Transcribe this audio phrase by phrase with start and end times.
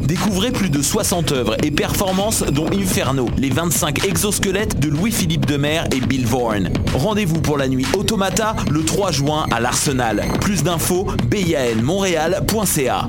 [0.00, 5.82] Découvrez plus de 60 œuvres et performances dont Inferno, les 25 exosquelettes de Louis-Philippe Demer
[5.92, 6.64] et Bill Vaughan.
[6.94, 10.24] Rendez-vous pour la nuit Automata le 3 juin à l'Arsenal.
[10.40, 13.08] Plus d'infos, bilmontréal.ca.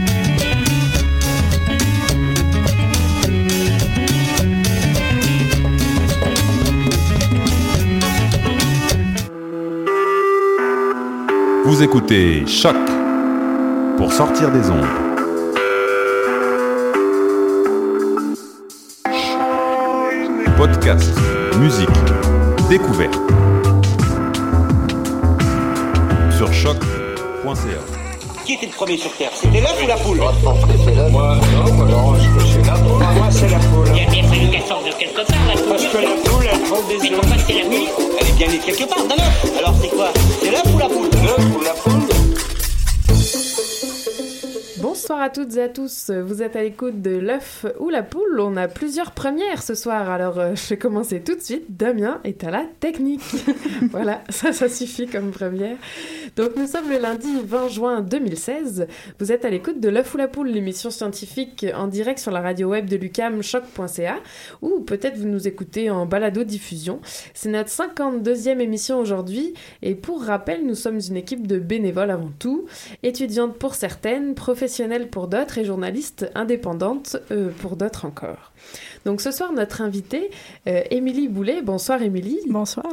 [11.71, 12.75] Vous écoutez Choc
[13.95, 14.85] pour sortir des ondes.
[20.57, 21.09] Podcast,
[21.59, 21.87] musique,
[22.69, 23.17] découverte.
[26.37, 27.55] Sur choc.ca.
[28.45, 29.29] Qui était le premier sur Terre?
[29.33, 30.17] C'était l'œuf ou la poule?
[30.17, 30.33] Moi,
[31.65, 33.03] non, moi, non, je pense que c'est la poule.
[33.15, 33.87] Moi, c'est la poule.
[33.95, 36.59] Il a bien fallu qu'elle sorte de quelque part, la Parce que la poule, elle
[36.61, 37.19] prend des Mais œufs.
[37.21, 37.87] pourquoi c'est la nuit
[38.19, 39.45] Elle est bien née quelque part, d'un œuf.
[39.59, 40.09] Alors c'est quoi?
[40.41, 40.89] C'est l'œuf ou la
[41.49, 41.90] poule
[45.11, 48.39] Bonsoir à toutes et à tous, vous êtes à l'écoute de l'œuf ou la poule,
[48.39, 52.21] on a plusieurs premières ce soir, alors euh, je vais commencer tout de suite, Damien
[52.23, 53.19] est à la technique.
[53.91, 55.75] voilà, ça, ça suffit comme première.
[56.37, 58.87] Donc nous sommes le lundi 20 juin 2016,
[59.19, 62.39] vous êtes à l'écoute de l'œuf ou la poule, l'émission scientifique en direct sur la
[62.39, 64.15] radio web de lucam choc.ca,
[64.61, 67.01] ou peut-être vous nous écoutez en balado-diffusion.
[67.33, 72.31] C'est notre 52e émission aujourd'hui, et pour rappel, nous sommes une équipe de bénévoles avant
[72.39, 72.65] tout,
[73.03, 78.51] étudiantes pour certaines, professionnelles pour d'autres et journalistes indépendantes euh, pour d'autres encore.
[79.05, 80.29] Donc ce soir, notre invitée,
[80.67, 81.61] euh, Émilie Boulet.
[81.61, 82.39] Bonsoir Émilie.
[82.47, 82.85] Bonsoir.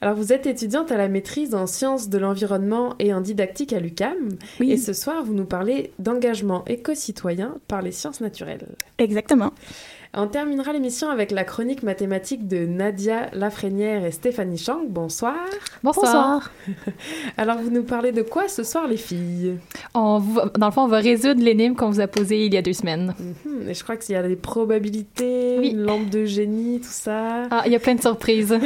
[0.00, 3.80] Alors vous êtes étudiante à la maîtrise en sciences de l'environnement et en didactique à
[3.80, 4.30] l'UCAM.
[4.60, 4.72] Oui.
[4.72, 8.66] Et ce soir, vous nous parlez d'engagement éco-citoyen par les sciences naturelles.
[8.98, 9.52] Exactement.
[10.16, 14.82] On terminera l'émission avec la chronique mathématique de Nadia Lafrenière et Stéphanie Chang.
[14.88, 15.34] Bonsoir.
[15.82, 16.52] Bonsoir.
[17.36, 19.56] Alors vous nous parlez de quoi ce soir les filles?
[19.92, 20.20] On
[20.56, 22.72] dans le fond, on va résoudre l'énigme qu'on vous a posée il y a deux
[22.72, 23.12] semaines.
[23.44, 25.70] Mhm, Et je crois qu'il y a des probabilités, Oui.
[25.70, 27.48] une lampe de génie, tout ça.
[27.50, 28.56] Ah, il y a plein de surprises.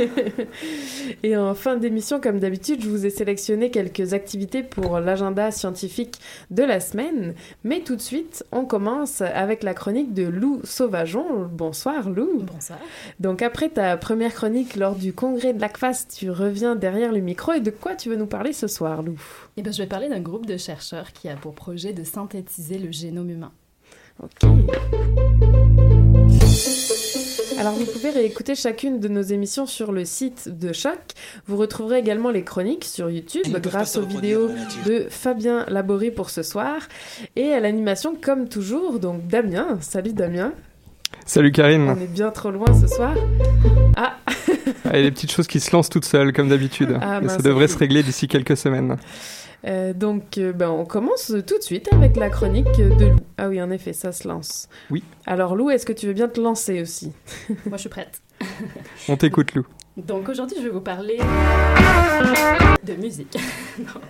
[1.22, 6.16] Et en fin d'émission, comme d'habitude, je vous ai sélectionné quelques activités pour l'agenda scientifique
[6.50, 7.34] de la semaine.
[7.64, 11.36] Mais tout de suite, on commence avec la chronique de Lou Sauvageon.
[11.44, 12.42] Bonsoir Lou.
[12.42, 12.78] Bonsoir.
[13.20, 17.52] Donc après ta première chronique lors du congrès de l'ACFAS, tu reviens derrière le micro.
[17.52, 19.20] Et de quoi tu veux nous parler ce soir Lou?
[19.56, 22.78] Eh bien, je vais parler d'un groupe de chercheurs qui a pour projet de synthétiser
[22.78, 23.52] le génome humain.
[24.22, 24.48] Ok.
[27.58, 30.98] Alors vous pouvez réécouter chacune de nos émissions sur le site de Choc.
[31.46, 34.48] Vous retrouverez également les chroniques sur YouTube grâce aux vidéos
[34.86, 36.76] de Fabien Laborie pour ce soir
[37.34, 39.00] et à l'animation comme toujours.
[39.00, 40.52] Donc Damien, salut Damien.
[41.28, 41.90] Salut Karine.
[41.90, 43.14] On est bien trop loin ce soir.
[43.96, 44.16] Ah,
[44.84, 46.96] Ah, Il y a des petites choses qui se lancent toutes seules, comme d'habitude.
[47.02, 48.96] Ah, Et ça devrait se régler d'ici quelques semaines.
[49.66, 53.16] euh, donc euh, ben, on commence tout de suite avec la chronique de Lou.
[53.36, 54.68] Ah oui, en effet, ça se lance.
[54.90, 55.04] Oui.
[55.26, 57.12] Alors Lou, est-ce que tu veux bien te lancer aussi?
[57.66, 58.22] Moi, je suis prête.
[59.10, 59.66] On t'écoute, Lou.
[59.98, 61.18] Donc, aujourd'hui, je vais vous parler
[62.84, 63.36] de musique.
[63.78, 64.00] Non.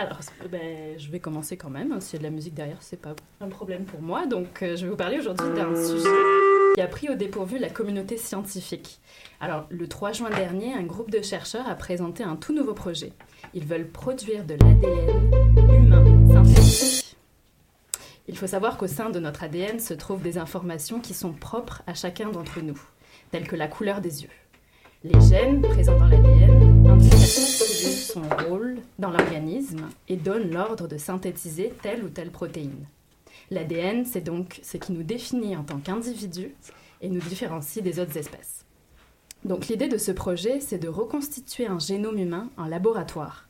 [0.00, 1.92] Alors, ben, je vais commencer quand même.
[1.92, 2.00] hein.
[2.00, 4.24] S'il y a de la musique derrière, c'est pas un problème pour moi.
[4.24, 6.08] Donc, euh, je vais vous parler aujourd'hui d'un sujet
[6.74, 8.98] qui a pris au dépourvu la communauté scientifique.
[9.40, 13.12] Alors, le 3 juin dernier, un groupe de chercheurs a présenté un tout nouveau projet.
[13.52, 17.16] Ils veulent produire de l'ADN humain synthétique.
[18.26, 21.82] Il faut savoir qu'au sein de notre ADN se trouvent des informations qui sont propres
[21.86, 22.80] à chacun d'entre nous,
[23.32, 24.30] telles que la couleur des yeux.
[25.04, 31.72] Les gènes présents dans l'ADN indiquent son rôle dans l'organisme et donnent l'ordre de synthétiser
[31.82, 32.86] telle ou telle protéine.
[33.50, 36.54] L'ADN, c'est donc ce qui nous définit en tant qu'individu
[37.00, 38.64] et nous différencie des autres espèces.
[39.44, 43.48] Donc l'idée de ce projet, c'est de reconstituer un génome humain en laboratoire.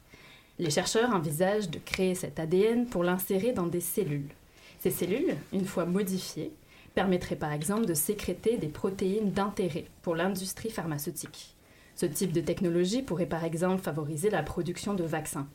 [0.59, 4.31] Les chercheurs envisagent de créer cet ADN pour l'insérer dans des cellules.
[4.79, 6.53] Ces cellules, une fois modifiées,
[6.95, 11.55] permettraient par exemple de sécréter des protéines d'intérêt pour l'industrie pharmaceutique.
[12.01, 15.47] Ce type de technologie pourrait par exemple favoriser la production de vaccins.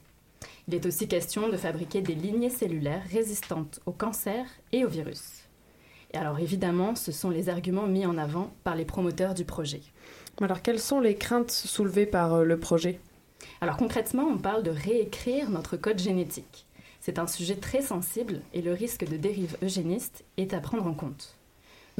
[0.67, 5.49] Il est aussi question de fabriquer des lignées cellulaires résistantes au cancer et au virus.
[6.13, 9.81] Et alors évidemment, ce sont les arguments mis en avant par les promoteurs du projet.
[10.39, 12.99] Alors quelles sont les craintes soulevées par euh, le projet?
[13.59, 16.67] Alors concrètement, on parle de réécrire notre code génétique.
[16.99, 20.93] C'est un sujet très sensible et le risque de dérive eugéniste est à prendre en
[20.93, 21.34] compte.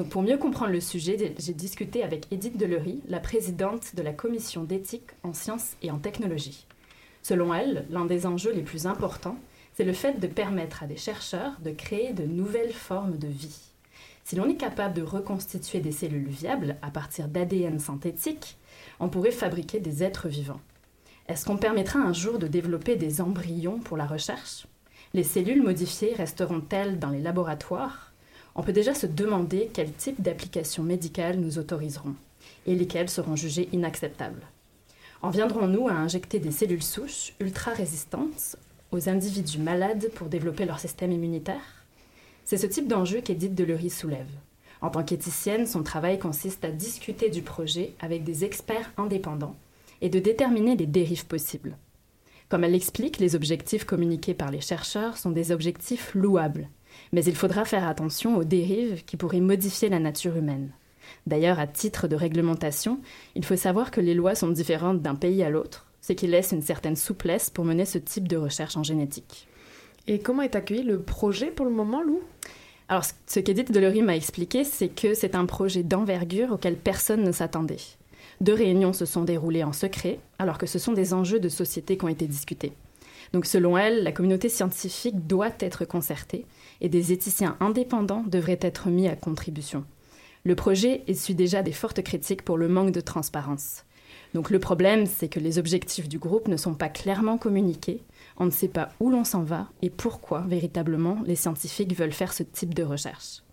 [0.03, 4.65] Pour mieux comprendre le sujet, j'ai discuté avec Edith Delery, la présidente de la commission
[4.65, 6.65] d'éthique en sciences et en technologie.
[7.23, 9.37] Selon elle, l'un des enjeux les plus importants,
[9.73, 13.71] c'est le fait de permettre à des chercheurs de créer de nouvelles formes de vie.
[14.25, 18.57] Si l'on est capable de reconstituer des cellules viables à partir d'ADN synthétique,
[18.99, 20.61] on pourrait fabriquer des êtres vivants.
[21.29, 24.67] Est-ce qu'on permettra un jour de développer des embryons pour la recherche?
[25.13, 28.11] Les cellules modifiées resteront-elles dans les laboratoires?
[28.55, 32.15] On peut déjà se demander quel type d'applications médicales nous autoriseront
[32.65, 34.47] et lesquelles seront jugées inacceptables.
[35.21, 38.55] En viendrons-nous à injecter des cellules souches ultra résistantes
[38.91, 41.85] aux individus malades pour développer leur système immunitaire?
[42.45, 44.29] C'est ce type d'enjeu qu'Edith Delury soulève.
[44.81, 49.55] En tant qu'éthicienne, son travail consiste à discuter du projet avec des experts indépendants
[50.01, 51.75] et de déterminer les dérives possibles.
[52.47, 56.69] Comme elle l'explique, les objectifs communiqués par les chercheurs sont des objectifs louables,
[57.11, 60.71] mais il faudra faire attention aux dérives qui pourraient modifier la nature humaine.
[61.27, 62.99] D'ailleurs, à titre de réglementation,
[63.35, 66.51] il faut savoir que les lois sont différentes d'un pays à l'autre, ce qui laisse
[66.51, 69.47] une certaine souplesse pour mener ce type de recherche en génétique.
[70.07, 72.21] Et comment est accueilli le projet pour le moment, Lou?
[72.87, 77.31] Alors, ce qu'Edith Delory m'a expliqué, c'est que c'est un projet d'envergure auquel personne ne
[77.31, 77.77] s'attendait.
[78.41, 81.97] Deux réunions se sont déroulées en secret, alors que ce sont des enjeux de société
[81.97, 82.73] qui ont été discutés.
[83.33, 86.45] Donc selon elle, la communauté scientifique doit être concertée
[86.81, 89.85] et des éthiciens indépendants devraient être mis à contribution.
[90.43, 93.83] Le projet essuie déjà des fortes critiques pour le manque de transparence.
[94.33, 98.01] Donc le problème, c'est que les objectifs du groupe ne sont pas clairement communiqués,
[98.37, 102.33] on ne sait pas où l'on s'en va et pourquoi véritablement les scientifiques veulent faire
[102.33, 103.43] ce type de recherche.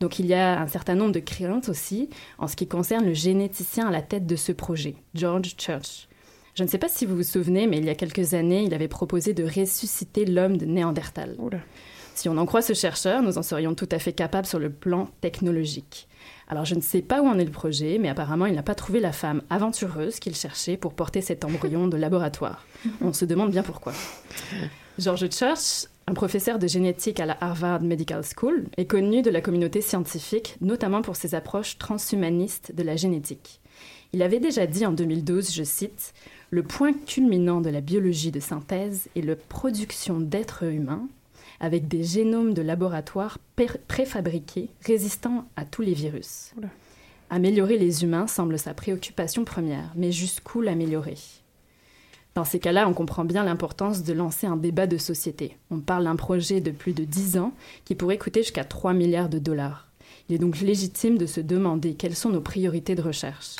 [0.00, 2.08] Donc il y a un certain nombre de craintes aussi
[2.38, 6.08] en ce qui concerne le généticien à la tête de ce projet, George Church.
[6.54, 8.74] Je ne sais pas si vous vous souvenez, mais il y a quelques années, il
[8.74, 11.36] avait proposé de ressusciter l'homme de Néandertal.
[12.14, 14.70] Si on en croit ce chercheur, nous en serions tout à fait capables sur le
[14.70, 16.08] plan technologique.
[16.48, 18.76] Alors je ne sais pas où en est le projet, mais apparemment il n'a pas
[18.76, 22.64] trouvé la femme aventureuse qu'il cherchait pour porter cet embryon de laboratoire.
[23.00, 23.92] On se demande bien pourquoi.
[24.98, 29.40] George Church, un professeur de génétique à la Harvard Medical School, est connu de la
[29.40, 33.60] communauté scientifique, notamment pour ses approches transhumanistes de la génétique.
[34.12, 36.14] Il avait déjà dit en 2012, je cite,
[36.50, 41.08] Le point culminant de la biologie de synthèse est la production d'êtres humains
[41.60, 43.38] avec des génomes de laboratoire
[43.88, 46.52] préfabriqués résistants à tous les virus.
[47.30, 51.16] Améliorer les humains semble sa préoccupation première, mais jusqu'où l'améliorer?
[52.34, 55.56] Dans ces cas-là, on comprend bien l'importance de lancer un débat de société.
[55.70, 57.52] On parle d'un projet de plus de 10 ans
[57.84, 59.88] qui pourrait coûter jusqu'à 3 milliards de dollars.
[60.28, 63.56] Il est donc légitime de se demander quelles sont nos priorités de recherche.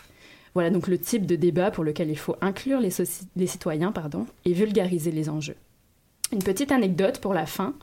[0.55, 2.91] Voilà donc le type de débat pour lequel il faut inclure les,
[3.37, 5.57] les citoyens pardon, et vulgariser les enjeux.
[6.35, 7.75] Une petite anecdote pour la fin.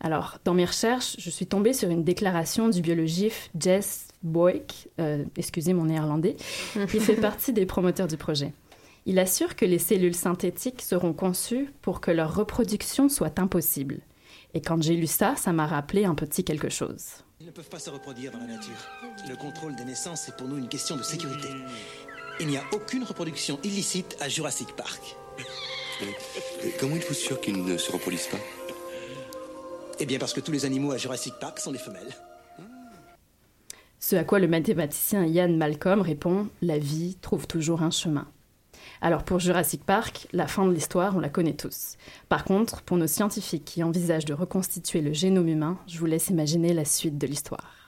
[0.00, 5.24] Alors, dans mes recherches, je suis tombée sur une déclaration du biologiste Jess Boyk, euh,
[5.38, 6.36] excusez mon néerlandais,
[6.90, 8.52] qui fait partie des promoteurs du projet.
[9.06, 14.00] Il assure que les cellules synthétiques seront conçues pour que leur reproduction soit impossible.
[14.52, 17.24] Et quand j'ai lu ça, ça m'a rappelé un petit quelque chose.
[17.40, 18.90] Ils ne peuvent pas se reproduire dans la nature.
[19.26, 21.48] Le contrôle des naissances est pour nous une question de sécurité.
[22.40, 25.16] Il n'y a aucune reproduction illicite à Jurassic Park.
[26.78, 28.38] Comment êtes-vous sûr qu'ils ne se reproduisent pas?
[29.98, 32.14] Eh bien parce que tous les animaux à Jurassic Park sont des femelles.
[33.98, 38.28] Ce à quoi le mathématicien Ian Malcolm répond La vie trouve toujours un chemin.
[39.00, 41.96] Alors pour Jurassic Park, la fin de l'histoire, on la connaît tous.
[42.28, 46.28] Par contre, pour nos scientifiques qui envisagent de reconstituer le génome humain, je vous laisse
[46.28, 47.85] imaginer la suite de l'histoire.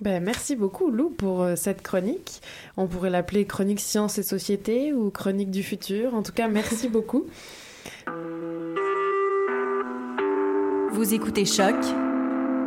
[0.00, 2.40] Ben, merci beaucoup Lou pour euh, cette chronique.
[2.76, 6.14] On pourrait l'appeler chronique science et société ou chronique du futur.
[6.14, 7.26] En tout cas, merci beaucoup.
[10.92, 11.74] Vous écoutez Choc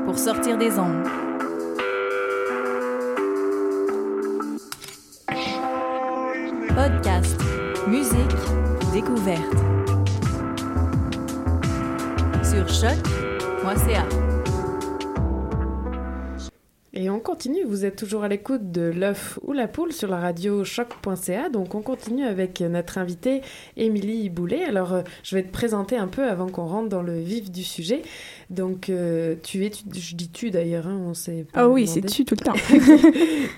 [0.06, 1.08] pour sortir des ondes.
[6.76, 7.40] Podcast,
[7.88, 9.56] musique, découverte.
[12.44, 14.31] Sur choc.ca.
[16.94, 20.20] Et on continue, vous êtes toujours à l'écoute de l'œuf ou la poule sur la
[20.20, 21.48] radio choc.ca.
[21.48, 23.42] Donc on continue avec notre invitée
[23.78, 24.66] Émilie Boulet.
[24.66, 27.64] Alors euh, je vais te présenter un peu avant qu'on rentre dans le vif du
[27.64, 28.02] sujet.
[28.52, 31.46] Donc, euh, tu étudies, je dis tu d'ailleurs, hein, on sait.
[31.54, 32.54] Ah oui, c'est tu tout le temps.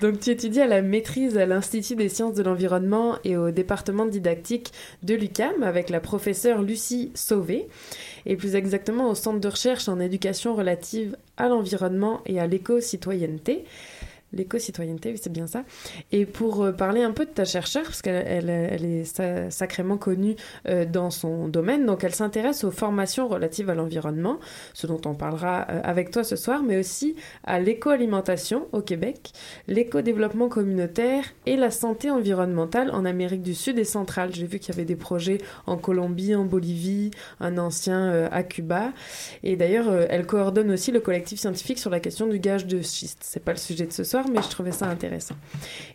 [0.00, 4.06] Donc, tu étudies à la maîtrise à l'Institut des sciences de l'environnement et au département
[4.06, 4.70] didactique
[5.02, 7.66] de l'UCAM avec la professeure Lucie Sauvé,
[8.24, 13.64] et plus exactement au centre de recherche en éducation relative à l'environnement et à l'éco-citoyenneté.
[14.34, 15.62] L'éco-citoyenneté, c'est bien ça.
[16.12, 19.96] Et pour euh, parler un peu de ta chercheure, parce qu'elle elle, est sa- sacrément
[19.96, 20.36] connue
[20.68, 24.38] euh, dans son domaine, donc elle s'intéresse aux formations relatives à l'environnement,
[24.72, 29.32] ce dont on parlera euh, avec toi ce soir, mais aussi à l'éco-alimentation au Québec,
[29.68, 34.30] l'éco-développement communautaire et la santé environnementale en Amérique du Sud et centrale.
[34.34, 37.10] J'ai vu qu'il y avait des projets en Colombie, en Bolivie,
[37.40, 38.92] un ancien à Cuba.
[39.42, 43.18] Et d'ailleurs, elle coordonne aussi le collectif scientifique sur la question du gage de schiste.
[43.22, 45.34] C'est pas le sujet de ce soir, mais je trouvais ça intéressant.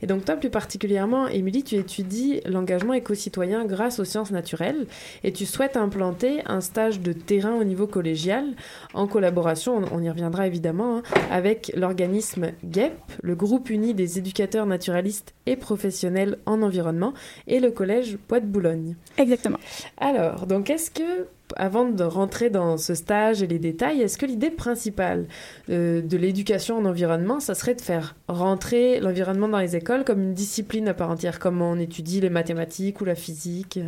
[0.02, 4.88] Et donc toi, plus particulièrement, Émilie, tu étudies l'engagement éco-citoyen grâce aux sciences naturelles
[5.24, 8.46] et tu souhaites implanter un stage de terrain au niveau collégial
[8.94, 14.66] en collaboration, on, y reviendra évidemment, hein, avec l'organisme GEP, le groupe uni des éducateurs
[14.66, 17.14] naturalistes et professionnels en environnement,
[17.48, 18.96] et le collège Bois de Boulogne.
[19.18, 19.58] Exactement.
[19.98, 24.25] Alors, donc est-ce que, avant de rentrer dans ce stage et les détails, est-ce que
[24.25, 25.25] l'idée principale
[25.70, 30.22] euh, de l'éducation en environnement, ça serait de faire rentrer l'environnement dans les écoles comme
[30.22, 33.79] une discipline à part entière, comme on étudie les mathématiques ou la physique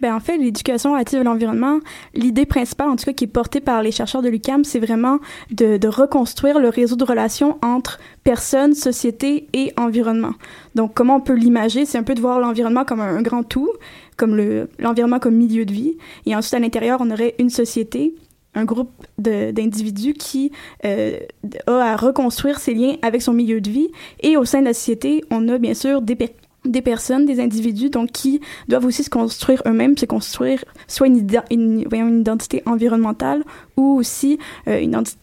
[0.00, 1.80] Ben, en fait, l'éducation relative à l'environnement,
[2.14, 5.18] l'idée principale, en tout cas, qui est portée par les chercheurs de l'UQAM, c'est vraiment
[5.50, 10.32] de, reconstruire le réseau de relations entre personnes, société et environnement.
[10.74, 11.86] Donc, comment on peut l'imager?
[11.86, 13.70] C'est un peu de voir l'environnement comme un, grand tout,
[14.16, 15.96] comme le- l'environnement comme milieu de vie.
[16.26, 18.14] Et ensuite, à l'intérieur, on aurait une société,
[18.54, 20.52] un groupe d'individus qui
[20.84, 21.18] euh,
[21.66, 23.88] a à reconstruire ses liens avec son milieu de vie.
[24.20, 26.16] Et au sein de la société, on a bien sûr des,
[26.64, 31.26] des personnes, des individus, donc qui doivent aussi se construire eux-mêmes, se construire soit une,
[31.50, 33.44] une, identité environnementale
[33.76, 34.80] ou aussi euh,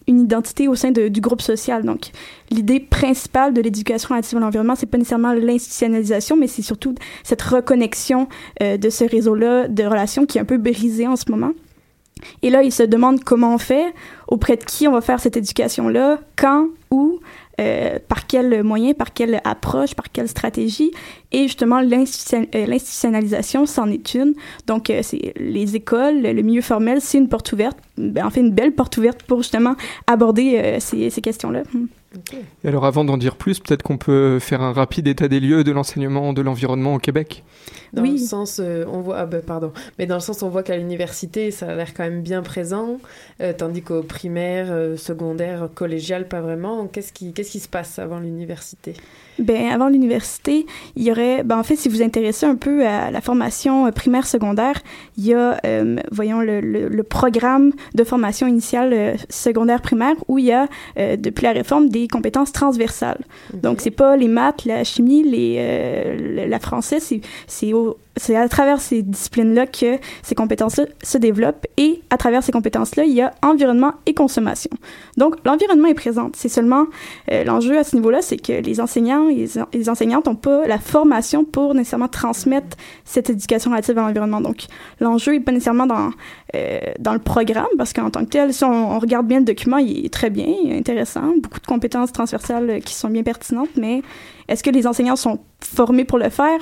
[0.07, 1.83] une identité au sein de- du groupe social.
[1.83, 2.11] Donc,
[2.49, 7.41] l'idée principale de l'éducation relative à l'environnement, c'est pas nécessairement l'institutionnalisation, mais c'est surtout cette
[7.41, 8.27] reconnexion
[8.61, 11.51] euh, de ce réseau-là de relations qui est un peu brisé en ce moment.
[12.43, 13.93] Et là, ils se demandent comment on fait,
[14.27, 17.19] auprès de qui on va faire cette éducation-là, quand, où,
[17.59, 20.91] euh, par quel moyen, par quelle approche, par quelle stratégie.
[21.31, 24.33] Et justement, euh, l'institutionnalisation, c'en est une.
[24.67, 28.39] Donc, euh, c'est les écoles, le milieu formel, c'est une porte ouverte, ben, en fait,
[28.39, 29.75] une belle porte ouverte pour justement
[30.07, 31.63] aborder ces, ces questions-là.
[31.73, 31.85] Hmm.
[32.63, 35.63] Et alors avant d'en dire plus, peut-être qu'on peut faire un rapide état des lieux
[35.63, 37.43] de l'enseignement de l'environnement au Québec.
[37.93, 40.63] Dans le sens, euh, on voit, ah ben, pardon, mais dans le sens, on voit
[40.63, 42.99] qu'à l'université, ça a l'air quand même bien présent,
[43.41, 46.87] euh, tandis qu'au primaire, euh, secondaire, collégial, pas vraiment.
[46.87, 48.93] Qu'est-ce qui, qu'est-ce qui se passe avant l'université?
[49.39, 53.09] Ben, avant l'université, il y aurait, ben, en fait, si vous intéressez un peu à
[53.11, 54.81] la formation euh, primaire secondaire,
[55.17, 60.15] il y a, euh, voyons, le, le, le programme de formation initiale euh, secondaire primaire
[60.27, 63.21] où il y a, euh, depuis la réforme, des compétences transversales.
[63.53, 68.35] Donc, c'est pas les maths, la chimie, les, le- la français, c'est, c'est au- c'est
[68.35, 73.13] à travers ces disciplines-là que ces compétences-là se développent et à travers ces compétences-là, il
[73.13, 74.69] y a environnement et consommation.
[75.17, 76.29] Donc, l'environnement est présent.
[76.35, 76.85] C'est seulement
[77.31, 80.35] euh, l'enjeu à ce niveau-là, c'est que les enseignants et les, en- les enseignantes n'ont
[80.35, 82.75] pas la formation pour nécessairement transmettre
[83.05, 84.41] cette éducation relative à l'environnement.
[84.41, 84.65] Donc,
[84.99, 86.11] l'enjeu n'est pas nécessairement dans,
[86.55, 89.45] euh, dans le programme, parce qu'en tant que tel, si on, on regarde bien le
[89.45, 93.69] document, il est très bien, intéressant, beaucoup de compétences transversales euh, qui sont bien pertinentes,
[93.77, 94.01] mais
[94.49, 96.59] est-ce que les enseignants sont formés pour le faire?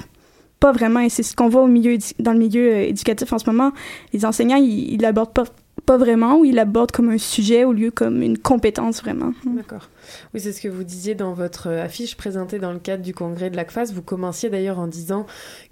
[0.59, 3.39] Pas vraiment, et c'est ce qu'on voit au milieu, dans le milieu euh, éducatif en
[3.39, 3.71] ce moment.
[4.13, 5.45] Les enseignants, ils l'abordent pas,
[5.85, 9.33] pas vraiment, ou ils l'abordent comme un sujet au lieu comme une compétence vraiment.
[9.45, 9.89] D'accord.
[10.33, 13.13] Oui, c'est ce que vous disiez dans votre euh, affiche présentée dans le cadre du
[13.13, 13.91] congrès de l'ACFAS.
[13.93, 15.25] Vous commenciez d'ailleurs en disant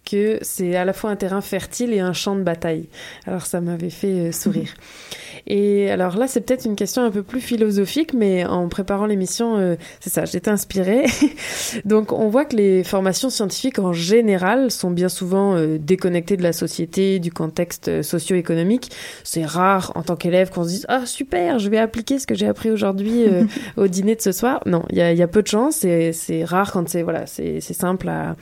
[0.06, 2.90] que c'est à la fois un terrain fertile et un champ de bataille.
[3.26, 4.74] Alors ça m'avait fait euh, sourire.
[5.48, 9.58] Et alors là, c'est peut-être une question un peu plus philosophique, mais en préparant l'émission,
[9.58, 11.06] euh, c'est ça, j'étais inspirée.
[11.86, 16.44] Donc on voit que les formations scientifiques en général sont bien souvent euh, déconnectées de
[16.44, 18.92] la société, du contexte euh, socio-économique.
[19.24, 22.36] C'est rare en tant qu'élève qu'on se dise ah super, je vais appliquer ce que
[22.36, 23.44] j'ai appris aujourd'hui euh,
[23.78, 24.62] au dîner de ce soir.
[24.66, 25.86] Non, il y a, il y a peu de chance.
[25.86, 28.36] et C'est rare quand c'est voilà, c'est simple à,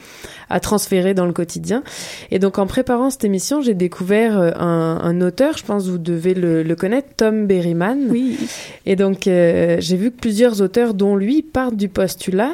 [0.50, 1.84] à transférer dans le quotidien.
[2.32, 6.34] Et donc en préparant cette émission, j'ai découvert un, un auteur, je pense vous devez
[6.34, 8.08] le, le connaître, Tom Berryman.
[8.10, 8.38] Oui.
[8.86, 12.54] Et donc euh, j'ai vu que plusieurs auteurs, dont lui, partent du postulat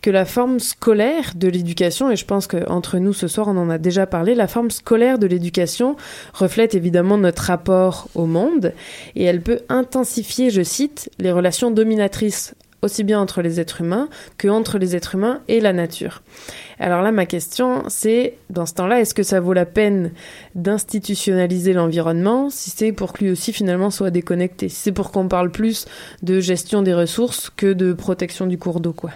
[0.00, 3.70] que la forme scolaire de l'éducation, et je pense qu'entre nous ce soir on en
[3.70, 5.96] a déjà parlé, la forme scolaire de l'éducation
[6.32, 8.72] reflète évidemment notre rapport au monde
[9.14, 14.08] et elle peut intensifier, je cite, les relations dominatrices aussi bien entre les êtres humains
[14.38, 16.22] que entre les êtres humains et la nature.
[16.80, 20.10] Alors là, ma question, c'est, dans ce temps-là, est-ce que ça vaut la peine
[20.56, 24.68] d'institutionnaliser l'environnement si c'est pour que lui aussi finalement soit déconnecté?
[24.68, 25.86] Si c'est pour qu'on parle plus
[26.22, 29.10] de gestion des ressources que de protection du cours d'eau, quoi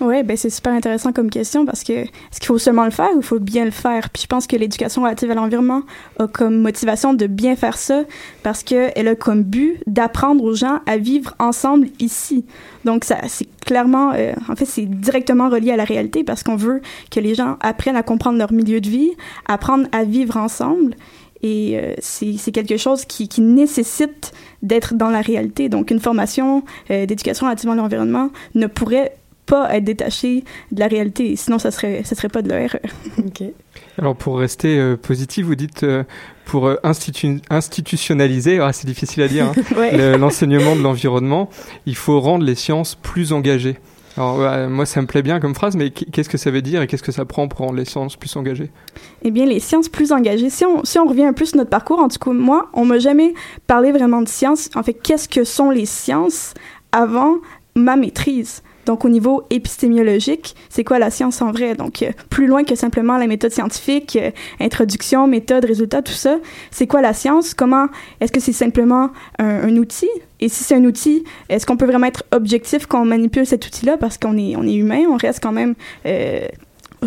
[0.00, 3.10] oui, ben c'est super intéressant comme question parce que est-ce qu'il faut seulement le faire
[3.14, 4.10] ou il faut bien le faire?
[4.10, 5.82] Puis je pense que l'éducation relative à l'environnement
[6.18, 8.02] a comme motivation de bien faire ça
[8.42, 12.44] parce qu'elle a comme but d'apprendre aux gens à vivre ensemble ici.
[12.84, 16.56] Donc ça, c'est clairement, euh, en fait, c'est directement relié à la réalité parce qu'on
[16.56, 19.12] veut que les gens apprennent à comprendre leur milieu de vie,
[19.46, 20.94] apprendre à vivre ensemble.
[21.42, 25.68] Et euh, c'est quelque chose qui, nécessite d'être dans la réalité.
[25.68, 29.12] Donc, une formation euh, d'éducation relative à l'environnement ne pourrait
[29.46, 31.36] pas être détaché de la réalité.
[31.36, 32.68] Sinon, ça serait, ça serait pas de l'ER.
[33.18, 33.42] OK.
[33.98, 36.04] Alors, pour rester euh, positif, vous dites euh,
[36.44, 41.48] pour euh, institutionnaliser, ah, c'est difficile à dire, hein, l'enseignement de l'environnement,
[41.86, 43.78] il faut rendre les sciences plus engagées.
[44.18, 46.86] Alors, moi, ça me plaît bien comme phrase, mais qu'est-ce que ça veut dire et
[46.86, 48.70] qu'est-ce que ça prend pour rendre les sciences plus engagées?
[49.20, 51.68] Eh bien, les sciences plus engagées, si on, si on revient un peu sur notre
[51.68, 53.34] parcours, en tout cas, moi, on m'a jamais
[53.66, 54.70] parlé vraiment de sciences.
[54.74, 56.54] En fait, qu'est-ce que sont les sciences
[56.92, 57.36] avant
[57.74, 58.62] ma maîtrise?
[58.86, 61.74] Donc, au niveau épistémiologique, c'est quoi la science en vrai?
[61.74, 66.38] Donc, euh, plus loin que simplement la méthode scientifique, euh, introduction, méthode, résultat, tout ça.
[66.70, 67.52] C'est quoi la science?
[67.52, 67.88] Comment,
[68.20, 70.08] est-ce que c'est simplement un, outil?
[70.40, 73.66] Et si c'est un outil, est-ce qu'on peut vraiment être objectif quand on manipule cet
[73.66, 73.96] outil-là?
[73.96, 75.74] Parce qu'on est, on est humain, on reste quand même
[76.06, 76.46] euh,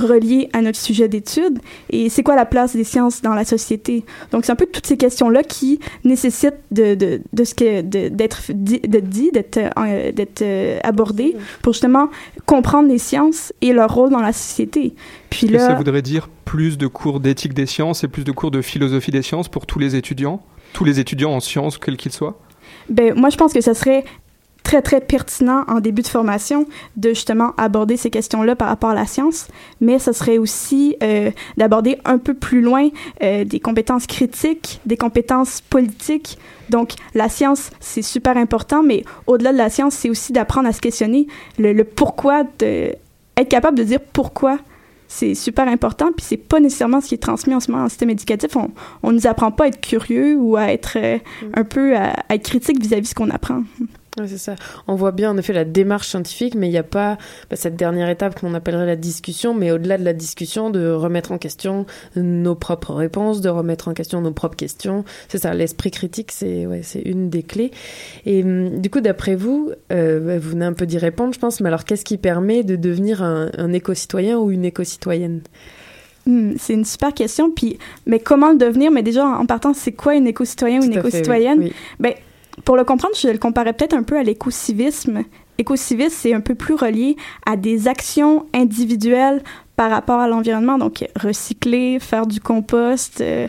[0.06, 4.04] relié à notre sujet d'étude et c'est quoi la place des sciences dans la société?
[4.32, 8.52] Donc c'est un peu toutes ces questions-là qui nécessitent de, de, de ce que d'être
[8.54, 12.10] dit, d'être euh, d'être euh, abordées pour justement
[12.46, 14.94] comprendre les sciences et leur rôle dans la société.
[15.30, 18.52] Puis là, ça voudrait dire plus de cours d'éthique des sciences et plus de cours
[18.52, 20.42] de philosophie des sciences pour tous les étudiants,
[20.74, 22.40] tous les étudiants en sciences quels qu'ils soient?
[22.90, 24.04] Ben, moi, je pense que ça serait
[24.70, 28.94] très, très pertinent en début de formation de justement aborder ces questions-là par rapport à
[28.94, 29.48] la science,
[29.82, 32.90] mais ce serait aussi euh, d'aborder un peu plus loin
[33.24, 36.38] euh, des compétences critiques, des compétences politiques.
[36.70, 40.72] Donc, la science, c'est super important, mais au-delà de la science, c'est aussi d'apprendre à
[40.72, 41.26] se questionner
[41.58, 42.94] le, le pourquoi, de,
[43.38, 44.60] être capable de dire pourquoi
[45.08, 47.90] c'est super important, puis c'est pas nécessairement ce qui est transmis en ce moment en
[47.90, 48.56] système éducatif.
[48.56, 48.70] On,
[49.02, 51.46] on nous apprend pas à être curieux ou à être euh, mm.
[51.56, 53.64] un peu à, à être critique vis-à-vis de ce qu'on apprend.
[54.20, 54.56] Oui, c'est ça.
[54.88, 57.18] On voit bien en effet la démarche scientifique, mais il n'y a pas
[57.50, 61.32] bah, cette dernière étape qu'on appellerait la discussion, mais au-delà de la discussion, de remettre
[61.32, 65.04] en question nos propres réponses, de remettre en question nos propres questions.
[65.28, 67.72] C'est ça, l'esprit critique, c'est ouais, une des clés.
[68.26, 71.40] Et hum, du coup, d'après vous, euh, bah, vous venez un peu d'y répondre, je
[71.40, 75.42] pense, mais alors qu'est-ce qui permet de devenir un, un éco-citoyen ou une éco-citoyenne?
[76.28, 77.50] Hum, c'est une super question.
[77.52, 78.92] Puis, mais comment le devenir?
[78.92, 81.60] Mais déjà, en partant, c'est quoi une éco-citoyen ou une éco-citoyenne?
[81.60, 81.74] Oui.
[82.00, 82.14] Ben,
[82.66, 85.24] pour le comprendre, je le comparais peut-être un peu à l'écocivisme.
[85.58, 89.44] L'écocivisme, c'est un peu plus relié à des actions individuelles
[89.76, 90.78] par rapport à l'environnement.
[90.78, 93.48] Donc, recycler, faire du compost, euh,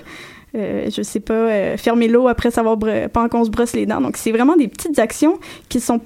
[0.57, 2.77] euh, je sais pas, euh, fermer l'eau après savoir
[3.12, 4.01] pendant qu'on se brosse les dents.
[4.01, 6.01] Donc, c'est vraiment des petites actions qui sont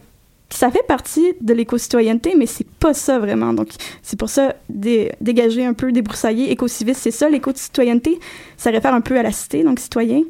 [0.51, 3.53] ça fait partie de l'éco-citoyenneté, mais c'est pas ça vraiment.
[3.53, 3.71] Donc,
[4.03, 8.21] c'est pour ça, dégager un peu, débroussailler, éco-civisme, c'est ça, l'éco-citoyenneté.
[8.57, 10.23] Ça réfère un peu à la cité, donc citoyen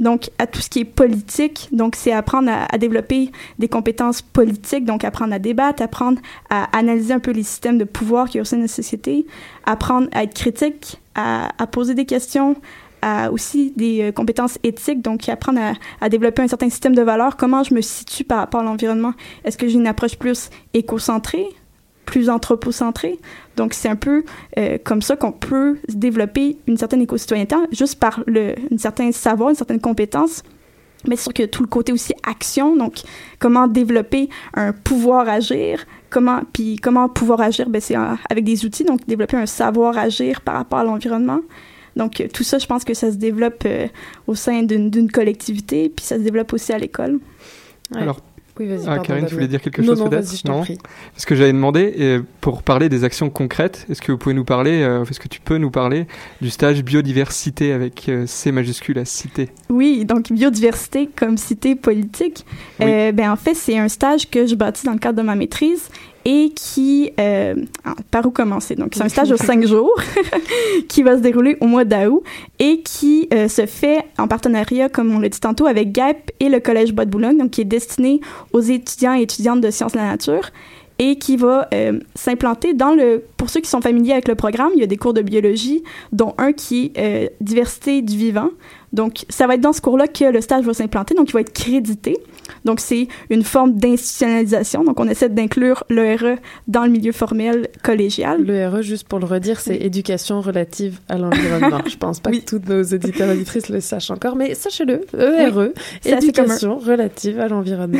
[0.00, 1.68] donc à tout ce qui est politique.
[1.72, 7.14] Donc, c'est apprendre à, développer des compétences politiques, donc apprendre à débattre, apprendre à analyser
[7.14, 9.26] un peu les systèmes de pouvoir qui y a au sein la société,
[9.64, 12.56] apprendre à être critique, à, poser des questions,
[13.30, 17.36] aussi des euh, compétences éthiques, donc apprendre à, à, développer un certain système de valeurs.
[17.36, 19.12] Comment je me situe par rapport à l'environnement?
[19.44, 21.46] Est-ce que j'ai une approche plus éco-centrée?
[22.06, 23.18] Plus anthropocentré.
[23.56, 24.24] Donc, c'est un peu
[24.58, 29.50] euh, comme ça qu'on peut développer une certaine éco-citoyenneté, juste par le, un certain savoir,
[29.50, 30.42] une certaine compétence.
[31.06, 33.02] Mais c'est sûr que tout le côté aussi action, donc
[33.38, 37.94] comment développer un pouvoir agir, comment, puis comment pouvoir agir, ben c'est
[38.30, 41.40] avec des outils, donc développer un savoir agir par rapport à l'environnement.
[41.94, 43.86] Donc, tout ça, je pense que ça se développe euh,
[44.26, 47.20] au sein d'une collectivité, puis ça se développe aussi à l'école.
[47.94, 48.02] Ouais.
[48.02, 48.20] Alors,
[48.58, 48.84] oui, vas-y.
[48.86, 50.64] Ah, Karine, tu voulais dire quelque chose peut-être Non,
[51.12, 54.82] Parce que j'avais demandé, pour parler des actions concrètes, est-ce que vous pouvez nous parler,
[54.82, 56.06] euh, est-ce que tu peux nous parler
[56.40, 62.44] du stage biodiversité avec euh, C majuscule à cité Oui, donc biodiversité comme cité politique.
[62.80, 65.34] Euh, ben, en fait, c'est un stage que je bâtis dans le cadre de ma
[65.34, 65.90] maîtrise
[66.26, 67.12] et qui...
[67.20, 67.54] Euh,
[68.10, 68.74] par où commencer?
[68.74, 69.94] Donc, c'est un stage de cinq jours
[70.88, 72.22] qui va se dérouler au mois d'août
[72.58, 76.48] et qui euh, se fait en partenariat, comme on l'a dit tantôt, avec GAP et
[76.48, 78.20] le Collège Bois-de-Boulogne, donc qui est destiné
[78.52, 80.50] aux étudiants et étudiantes de sciences de la nature
[80.98, 83.22] et qui va euh, s'implanter dans le...
[83.36, 85.84] Pour ceux qui sont familiers avec le programme, il y a des cours de biologie,
[86.12, 88.48] dont un qui est euh, diversité du vivant.
[88.92, 91.40] Donc, ça va être dans ce cours-là que le stage va s'implanter, donc il va
[91.40, 92.16] être crédité.
[92.64, 94.84] Donc, c'est une forme d'institutionnalisation.
[94.84, 98.42] Donc, on essaie d'inclure l'ERE dans le milieu formel collégial.
[98.44, 101.80] L'ERE, juste pour le redire, c'est éducation relative à l'environnement.
[101.86, 105.70] Je pense pas que toutes nos auditeurs et auditrices le sachent encore, mais sachez-le, ERE,
[106.00, 107.98] C'est assez éducation relative à l'environnement.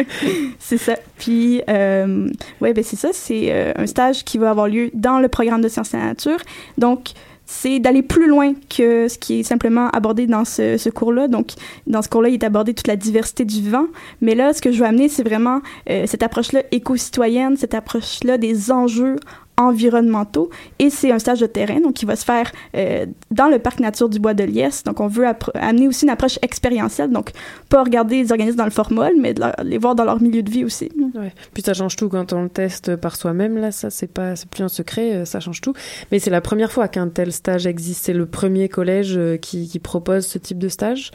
[0.58, 0.94] c'est ça.
[1.18, 2.28] Puis, euh,
[2.60, 3.10] ouais, ben c'est ça.
[3.12, 6.38] C'est euh, un stage qui va avoir lieu dans le programme de sciences la nature.
[6.78, 7.12] Donc,
[7.46, 11.28] c'est d'aller plus loin que ce qui est simplement abordé dans ce, ce cours-là.
[11.28, 11.52] Donc,
[11.86, 13.86] dans ce cours-là, il est abordé toute la diversité du vivant.
[14.20, 18.36] Mais là, ce que je veux amener, c'est vraiment euh, cette approche-là éco-citoyenne, cette approche-là
[18.36, 19.16] des enjeux
[19.56, 23.58] environnementaux et c'est un stage de terrain donc qui va se faire euh, dans le
[23.58, 27.30] parc nature du bois de Liesse donc on veut amener aussi une approche expérientielle donc
[27.68, 30.64] pas regarder les organismes dans le formol mais les voir dans leur milieu de vie
[30.64, 31.32] aussi Ouais.
[31.54, 33.56] Puis ça change tout quand on le teste par soi-même.
[33.58, 35.74] Là, ça, c'est pas, c'est plus un secret, euh, ça change tout.
[36.10, 38.04] Mais c'est la première fois qu'un tel stage existe.
[38.04, 41.12] C'est le premier collège euh, qui propose ce type de stage.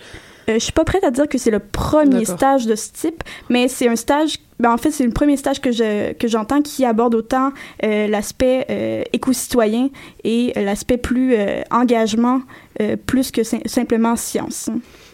[0.50, 3.24] Euh, je suis pas prête à dire que c'est le premier stage de ce type,
[3.50, 4.36] mais c'est un stage.
[4.60, 7.52] Ben en fait, c'est le premier stage que je que j'entends qui aborde autant
[7.84, 9.90] euh, l'aspect euh, éco-citoyen
[10.24, 12.42] et euh, l'aspect plus euh, engagement
[12.80, 14.70] euh, plus que sim- simplement science.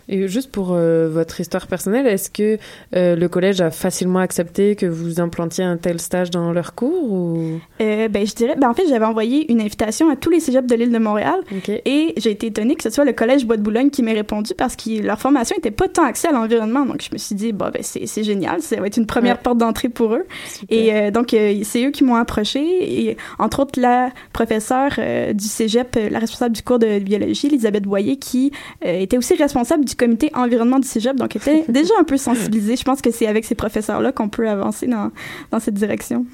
[0.10, 2.58] Et juste pour euh, votre histoire personnelle, est-ce que
[2.96, 7.12] euh, le collège a facilement accepté que vous implantiez un tel stage dans leur cours
[7.12, 7.60] ou?
[7.82, 10.66] Euh, ben, je dirais, ben, en fait, j'avais envoyé une invitation à tous les cégeps
[10.68, 11.40] de l'île de Montréal
[11.86, 14.54] et j'ai été étonnée que ce soit le Collège Bois de Boulogne qui m'ait répondu
[14.58, 16.86] parce que leur formation était pas tant axée à l'environnement.
[16.86, 19.42] Donc, je me suis dit, ben, c'est génial, ça va être une première Ouais.
[19.44, 20.26] porte d'entrée pour eux.
[20.70, 24.92] Et euh, donc, c'est eux qui m'ont approché et entre autres, la professeure
[25.34, 29.97] du cégep, la responsable du cours de biologie, Elisabeth Boyer, qui était aussi responsable du
[29.98, 32.76] comité environnement du cégep, donc était déjà un peu sensibilisée.
[32.76, 35.12] Je pense que c'est avec ces professeurs-là qu'on peut avancer dans,
[35.52, 36.26] dans cette direction.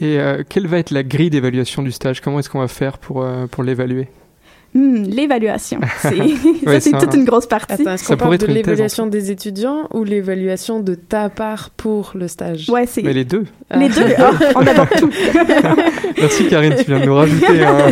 [0.00, 2.20] Et euh, quelle va être la grille d'évaluation du stage?
[2.20, 4.08] Comment est-ce qu'on va faire pour, euh, pour l'évaluer?
[4.76, 5.80] Hmm, l'évaluation.
[6.02, 6.10] Ça,
[6.80, 7.72] c'est toute un- une grosse partie.
[7.72, 11.70] Attends, est-ce Ça qu'on parle pourrait de l'évaluation des étudiants ou l'évaluation de ta part
[11.70, 12.68] pour le stage?
[12.68, 13.44] Ouais, c'est Mais les deux.
[13.74, 14.04] les deux.
[14.18, 15.10] Ah, on aborde tout.
[16.18, 17.88] Merci Karine, tu viens de nous rajouter un...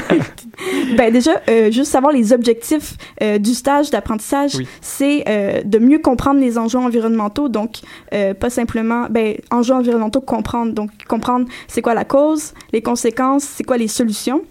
[0.97, 4.67] ben déjà, euh, juste savoir les objectifs euh, du stage d'apprentissage, Oui.
[4.81, 7.49] c'est euh, de mieux comprendre les enjeux environnementaux.
[7.49, 7.77] Donc,
[8.13, 10.73] euh, pas simplement, ben, enjeux environnementaux, comprendre.
[10.73, 14.43] Donc, comprendre c'est quoi la cause, les conséquences, c'est quoi les solutions.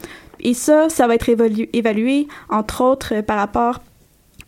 [0.44, 3.82] Et ça, ça va être évalu- évalué, entre autres, euh, par rapport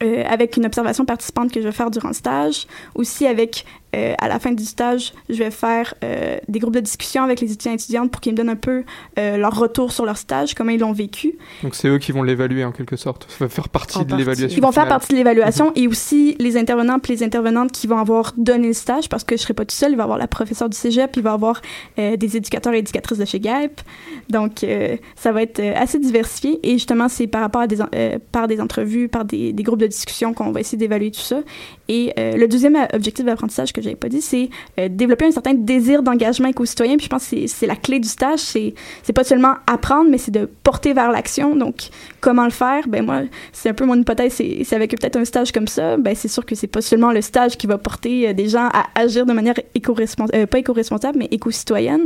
[0.03, 4.13] euh, avec une observation participante que je vais faire durant le stage, aussi avec, euh,
[4.19, 7.51] à la fin du stage, je vais faire euh, des groupes de discussion avec les
[7.51, 8.83] étudiants et étudiantes pour qu'ils me donnent un peu
[9.17, 11.37] euh, leur retour sur leur stage, comment ils l'ont vécu.
[11.63, 13.25] Donc c'est eux qui vont l'évaluer en quelque sorte.
[13.29, 14.57] Ça va faire partie En de l'évaluation.
[14.57, 17.97] Ils vont faire partie de l'évaluation et aussi les intervenants et les intervenantes qui vont
[17.97, 19.91] avoir donné le stage parce que je serai pas tout seul.
[19.91, 21.61] Il va y avoir la professeure du cégep, il va y avoir
[21.99, 23.81] euh, des éducateurs et éducatrices de chez GAEP.
[24.29, 27.77] Donc, euh, ça va être euh, assez diversifié et justement, c'est par rapport à des,
[27.81, 31.19] euh, par des entrevues, par des, des groupes de discussion qu'on va essayer d'évaluer tout
[31.19, 31.41] ça.
[31.87, 35.31] Et euh, le deuxième euh, objectif d'apprentissage que j'avais pas dit, c'est euh, développer un
[35.31, 36.97] certain désir d'engagement éco-citoyen.
[36.97, 38.39] Puis je pense que c'est- la clé du stage.
[38.39, 41.55] C'est c'est pas seulement apprendre, mais c'est de porter vers l'action.
[41.55, 41.89] Donc,
[42.21, 42.87] comment le faire?
[42.87, 43.21] Ben moi,
[43.53, 44.33] c'est un peu mon hypothèse.
[44.33, 45.97] C'est avec peut-être un stage comme ça.
[45.97, 48.69] Ben c'est sûr que c'est pas seulement le stage qui va porter euh, des gens
[48.73, 52.05] à agir de manière éco-responsable, pas éco-responsable, mais éco-citoyenne.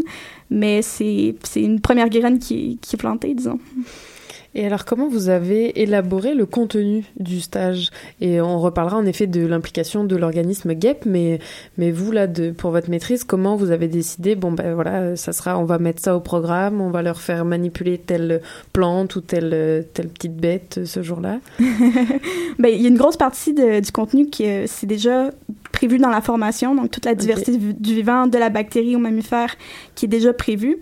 [0.50, 3.60] Mais c'est c'est une première graine qui, qui est plantée, disons.
[4.56, 7.92] Et alors, comment vous avez élaboré le contenu du stage?
[8.20, 11.40] Et on reparlera en effet de l'implication de l'organisme GEP, mais,
[11.78, 15.34] mais vous, là, de, pour votre maîtrise, comment vous avez décidé Bon, ben voilà, ça
[15.34, 18.42] sera, on va mettre ça au programme, on va leur faire manipuler telle
[18.74, 21.40] plante ou telle, telle petite bête euh, ce jour-là?
[22.60, 25.30] Ben, il y a une grosse partie de- du contenu qui euh, c'est déjà
[25.72, 29.00] prévu dans la formation, donc toute la diversité du- du vivant, de la bactérie au
[29.00, 29.56] mammifère,
[29.96, 30.78] qui est déjà prévue.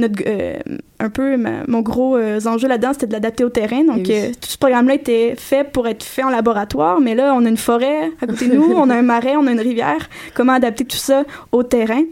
[0.00, 0.58] Notre, euh,
[1.00, 3.82] un peu ma- mon gros euh, enjeu là-dedans, c'était de l'adapter au terrain.
[3.82, 4.14] Donc, Eh oui.
[4.14, 7.48] euh, tout ce programme-là était fait pour être fait en laboratoire, mais là, on a
[7.48, 10.08] une forêt à côté de nous, on a un marais, on a une rivière.
[10.34, 12.02] Comment adapter tout ça au terrain?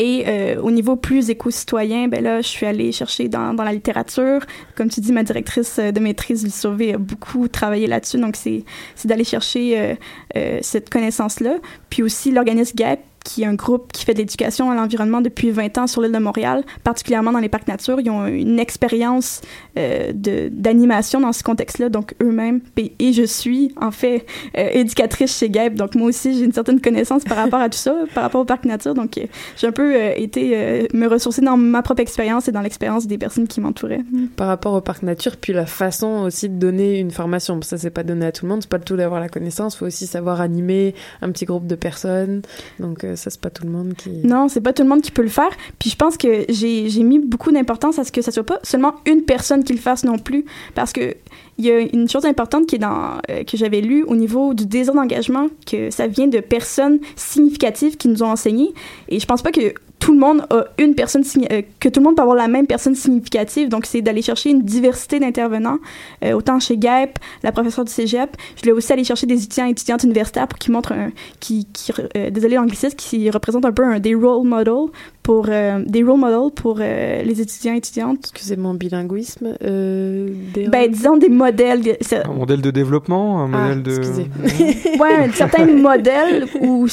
[0.00, 3.72] Et euh, au niveau plus éco-citoyen, ben là, je suis allée chercher dans, dans la
[3.72, 4.40] littérature.
[4.76, 8.18] Comme tu dis, ma directrice de maîtrise, Sauvé, a beaucoup travaillé là-dessus.
[8.18, 8.64] Donc, c'est
[8.96, 9.94] c'est d'aller chercher euh,
[10.36, 11.54] euh, cette connaissance-là.
[11.88, 15.50] Puis aussi, l'organisme GAP, qui est un groupe qui fait de l'éducation à l'environnement depuis
[15.50, 17.98] 20 ans sur l'île de Montréal, particulièrement dans les parcs nature.
[18.00, 19.40] Ils ont une expérience
[19.78, 20.12] euh,
[20.50, 22.60] d'animation dans ce contexte-là, donc eux-mêmes.
[22.76, 26.52] Et, et je suis, en fait, euh, éducatrice chez GAP, donc moi aussi, j'ai une
[26.52, 28.94] certaine connaissance par rapport à tout ça, par rapport au parc nature.
[28.94, 32.60] Donc, euh, j'ai un peu euh, été me ressourcer dans ma propre expérience et dans
[32.60, 34.02] l'expérience des personnes qui m'entouraient.
[34.36, 37.60] par rapport au parc nature, puis la façon aussi de donner une formation.
[37.62, 39.76] Ça, c'est pas donné à tout le monde, c'est pas le tout d'avoir la connaissance,
[39.76, 42.42] faut aussi savoir animer un petit groupe de personnes.
[42.78, 44.10] Donc, ça, c'est pas tout le monde qui.
[44.24, 45.50] Non, c'est pas tout le monde qui peut le faire.
[45.78, 48.60] Puis je pense que j'ai j'ai mis beaucoup d'importance à ce que ça soit pas
[48.62, 50.44] seulement une personne qui le fasse non plus.
[50.74, 51.14] Parce que
[51.58, 54.54] il y a une chose importante qui est dans, euh, que j'avais lu au niveau
[54.54, 58.74] du désir d'engagement, que ça vient de personnes significatives qui nous ont enseigné.
[59.08, 62.04] Et je pense pas que tout le monde a une personne, euh, que tout le
[62.04, 63.70] monde peut avoir la même personne significative.
[63.70, 65.78] Donc, c'est d'aller chercher une diversité d'intervenants.
[66.22, 69.66] Euh, autant chez GAP, la professeure du cégep, je voulais aussi aller chercher des étudiants
[69.66, 73.72] et étudiantes universitaires pour qu'ils montrent un, qui, qui euh, désolé l'anglicisme, qui représente un
[73.72, 74.90] peu un, des role models
[75.22, 78.18] pour, des role models pour les étudiants et étudiantes.
[78.20, 79.56] Excusez mon bilinguisme.
[79.62, 80.68] Des...
[80.68, 81.80] Ben, disons des modèles.
[82.12, 83.96] Un modèle de développement, un ah, modèle de...
[83.96, 84.98] Excusez.
[85.00, 86.86] ouais, certains modèles ou,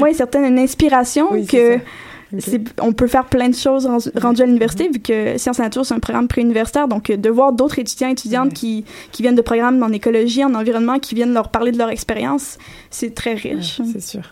[0.00, 1.78] ouais, certaines inspirations oui, que...
[2.80, 5.94] On peut faire plein de choses rendues à l'université, vu que Sciences et Nature, c'est
[5.94, 6.88] un programme préuniversitaire.
[6.88, 10.54] Donc, de voir d'autres étudiants et étudiantes qui, qui viennent de programmes en écologie, en
[10.54, 12.58] environnement, qui viennent leur parler de leur expérience,
[12.90, 13.80] c'est très riche.
[13.80, 14.22] Ouais, c'est sûr.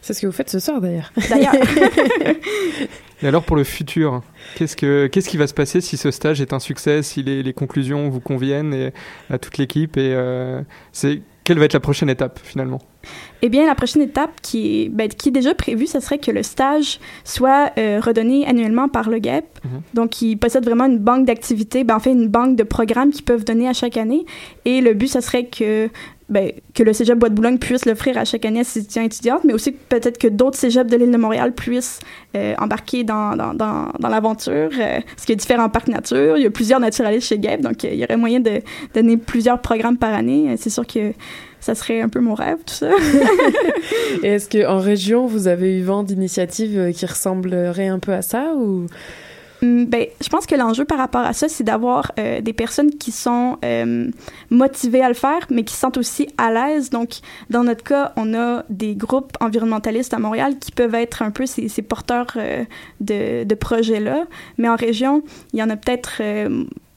[0.00, 1.12] C'est ce que vous faites ce soir, d'ailleurs.
[1.30, 1.54] D'ailleurs.
[3.22, 4.22] Et alors pour le futur,
[4.56, 7.44] qu'est-ce, que, qu'est-ce qui va se passer si ce stage est un succès, si les,
[7.44, 8.92] les conclusions vous conviennent et,
[9.30, 10.60] à toute l'équipe et euh,
[10.90, 12.80] c'est quelle va être la prochaine étape finalement?
[13.42, 16.30] Eh bien, la prochaine étape qui est, ben, qui est déjà prévue, ce serait que
[16.30, 19.44] le stage soit euh, redonné annuellement par le GAP.
[19.64, 19.82] Mhm.
[19.94, 23.24] Donc, il possède vraiment une banque d'activités, ben, en fait, une banque de programmes qu'ils
[23.24, 24.24] peuvent donner à chaque année.
[24.64, 25.88] Et le but, ce serait que
[26.32, 29.44] ben, que le cégep Bois-de-Boulogne puisse l'offrir à chaque année à ses étudiants et étudiantes,
[29.44, 32.00] mais aussi peut-être que d'autres cégeps de l'île de Montréal puissent
[32.34, 34.70] euh, embarquer dans, dans, dans, dans l'aventure.
[34.72, 37.60] Euh, parce qu'il y a différents parcs nature, il y a plusieurs naturalistes chez GAP,
[37.60, 38.62] donc euh, il y aurait moyen de
[38.94, 40.54] donner plusieurs programmes par année.
[40.56, 41.12] C'est sûr que
[41.62, 42.90] ça serait un peu mon rêve, tout ça.
[44.22, 48.52] et est-ce qu'en région, vous avez eu vent d'initiatives qui ressembleraient un peu à ça
[48.54, 48.86] ou?
[49.62, 53.12] Ben, je pense que l'enjeu par rapport à ça, c'est d'avoir euh, des personnes qui
[53.12, 54.10] sont euh,
[54.50, 56.90] motivées à le faire, mais qui se sentent aussi à l'aise.
[56.90, 61.30] Donc, dans notre cas, on a des groupes environnementalistes à Montréal qui peuvent être un
[61.30, 62.64] peu ces, ces porteurs euh,
[63.00, 64.24] de, de projets-là.
[64.58, 65.22] Mais en région,
[65.52, 66.20] il y en a peut-être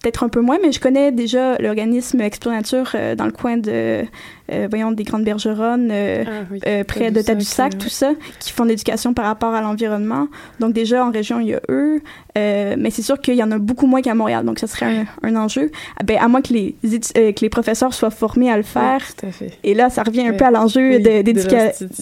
[0.06, 4.04] peut-être un peu moins, mais je connais déjà l'organisme Explonature euh, dans le coin de,
[4.52, 6.60] euh, voyons, des Grandes Bergeronnes, euh, ah, oui.
[6.68, 10.28] euh, près de Tadoussac, tout ça, qui font de l'éducation par rapport à l'environnement.
[10.60, 12.02] Donc déjà, en région, il y a eux,
[12.38, 14.86] euh, mais c'est sûr qu'il y en a beaucoup moins qu'à Montréal, donc ça serait
[15.24, 15.72] un, un enjeu.
[16.00, 19.02] Ah, ben, à moins que les, que les professeurs soient formés à le faire.
[19.18, 19.58] Tout à fait.
[19.64, 21.32] Et là, ça revient un peu à l'enjeu oui, de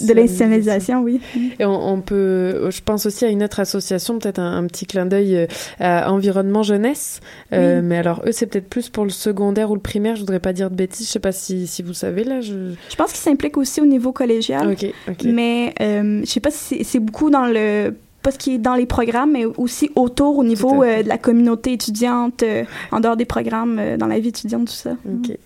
[0.09, 1.21] l'institutionnalisation, oui.
[1.59, 4.85] Et on, on, peut, je pense aussi à une autre association, peut-être un, un, petit
[4.85, 5.47] clin d'œil
[5.79, 10.15] à Environnement Jeunesse, mais alors eux, c'est peut-être plus pour le secondaire ou le primaire,
[10.15, 12.32] je voudrais pas dire de bêtises, je sais pas si, si vous savez là.
[12.41, 15.31] Je, je pense qu'ils s'impliquent aussi au niveau collégial, okay, okay.
[15.31, 17.93] mais euh, je sais pas si c'est beaucoup dans le
[18.23, 21.17] pas ce qui est dans les programmes, mais aussi autour au niveau euh, de la
[21.17, 24.91] communauté étudiante, euh, en dehors des programmes, euh, dans la vie étudiante, tout ça.
[25.05, 25.37] Ok.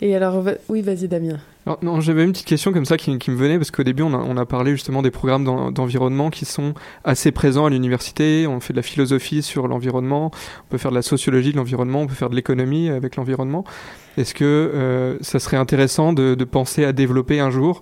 [0.00, 1.38] Et alors, oui, vas-y Damien.
[1.82, 4.46] Non, j'avais une petite question comme ça qui, me venait parce qu'au début on a,
[4.46, 8.46] parlé justement des programmes d'environnement qui sont assez présents à l'université.
[8.46, 10.30] On fait de la philosophie sur l'environnement,
[10.64, 13.64] on peut faire de la sociologie de l'environnement, on peut faire de l'économie avec l'environnement.
[14.16, 17.80] Est-ce que euh, ça serait intéressant de, penser à développer un jour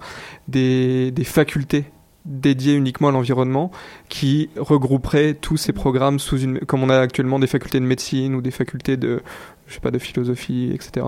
[0.49, 1.85] des, facultés
[2.25, 3.71] dédiées uniquement à l'environnement
[4.09, 8.35] qui regrouperaient tous ces programmes sous une comme on a actuellement des facultés de médecine
[8.35, 9.21] ou des facultés de
[9.67, 11.05] je sais pas de philosophie etc.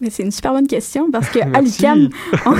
[0.00, 2.08] Mais c'est une super bonne question parce qu'à l'UQAM,
[2.46, 2.56] on,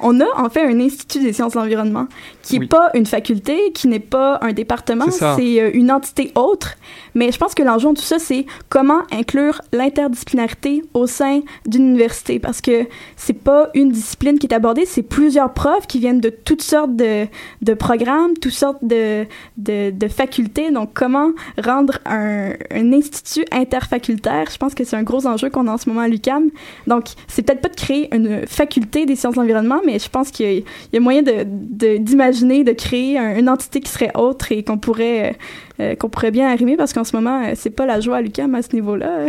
[0.00, 2.06] on, a en fait un institut des sciences de l'environnement
[2.42, 2.66] qui n'est oui.
[2.68, 6.74] pas une faculté, qui n'est pas un département, c'est une entité autre.
[7.14, 11.88] Mais je pense que l'enjeu de tout ça, c'est comment inclure l'interdisciplinarité au sein d'une
[11.88, 12.86] université parce que
[13.16, 16.94] c'est pas une discipline qui est abordée, c'est plusieurs profs qui viennent de toutes sortes
[16.96, 17.26] de,
[17.62, 20.70] de programmes, toutes sortes de, de, de facultés.
[20.70, 21.30] Donc, comment
[21.62, 24.46] rendre un, un institut interfacultaire?
[24.50, 26.43] Je pense que c'est un gros enjeu qu'on a en ce moment à l'UQAM
[26.86, 30.30] donc, c'est peut-être pas de créer une faculté des sciences de l'environnement, mais je pense
[30.30, 34.10] qu'il y, y, a moyen d'imaginer de, de, de, créer un, une entité qui serait
[34.14, 35.36] autre et qu'on pourrait,
[35.80, 38.22] euh, qu'on pourrait bien arrimer parce qu'en ce moment, euh, c'est pas la joie à
[38.22, 39.26] l'UQAM à ce niveau-là.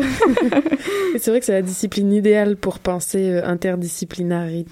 [1.18, 4.70] c'est vrai que c'est la discipline idéale pour penser euh, interdisciplinarité.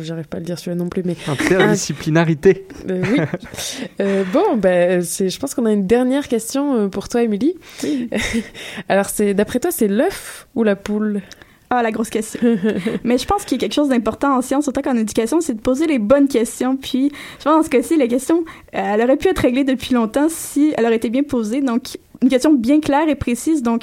[0.00, 1.16] J'arrive pas à le dire celui-là non plus, mais.
[1.26, 2.66] Interdisciplinarité.
[2.88, 4.04] Euh, oui.
[4.32, 7.54] bon, ben, je pense qu'on a une dernière question pour toi, Émilie.
[7.82, 8.08] Oui.
[8.88, 11.22] Alors, d'après toi, c'est l'œuf ou la poule?
[11.70, 12.40] Ah, la grosse question.
[13.04, 15.54] Mais je pense qu'il y a quelque chose d'important en sciences, autant qu'en éducation, c'est
[15.54, 16.76] de poser les bonnes questions.
[16.76, 20.28] Puis, je pense dans ce cas-ci, la question, elle aurait pu être réglée depuis longtemps
[20.30, 21.60] si elle aurait été bien posée.
[21.60, 23.62] Donc, une question bien claire et précise.
[23.62, 23.82] Donc,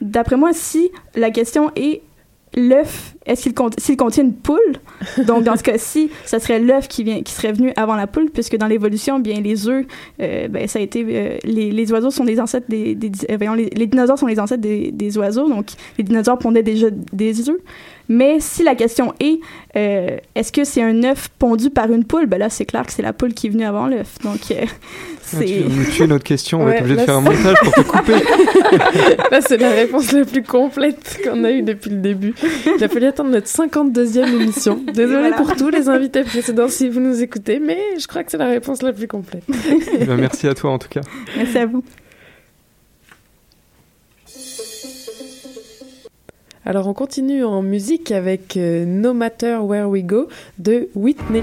[0.00, 2.02] d'après moi, si la question est
[2.56, 4.58] l'œuf, est-ce qu'il cont s'il contient une poule?
[5.26, 8.30] Donc dans ce cas-ci, ça serait l'œuf qui vient qui serait venu avant la poule
[8.30, 9.86] puisque dans l'évolution, bien les œufs
[10.20, 13.36] euh, ben ça a été euh, les, les oiseaux sont des ancêtres des, des euh,
[13.36, 15.66] voyons, les, les, dinosaures sont les ancêtres des, des, oiseaux donc
[15.98, 17.60] les dinosaures pondaient déjà des œufs.
[18.08, 19.38] Mais si la question est
[19.76, 22.92] euh, est-ce que c'est un œuf pondu par une poule, ben là c'est clair que
[22.92, 24.18] c'est la poule qui est venue avant l'œuf.
[24.22, 24.64] Donc euh,
[25.32, 27.20] Ah, tu viens de me tuer notre question, on va être obligé de faire un
[27.22, 28.12] montage pour te couper.
[29.30, 32.34] là c'est la réponse la plus complète qu'on a eue depuis le début.
[32.76, 34.84] Il a fallu attendre notre 52e émission.
[34.92, 35.36] Désolée Voilà.
[35.36, 38.48] pour tous les invités précédents si vous nous écoutez, mais je crois que c'est la
[38.48, 39.44] réponse la plus complète.
[39.98, 41.00] Eh ben, merci à toi en tout cas.
[41.36, 41.82] Merci à vous.
[46.66, 51.42] Alors on continue en musique avec euh, No Matter Where We Go de Whitney.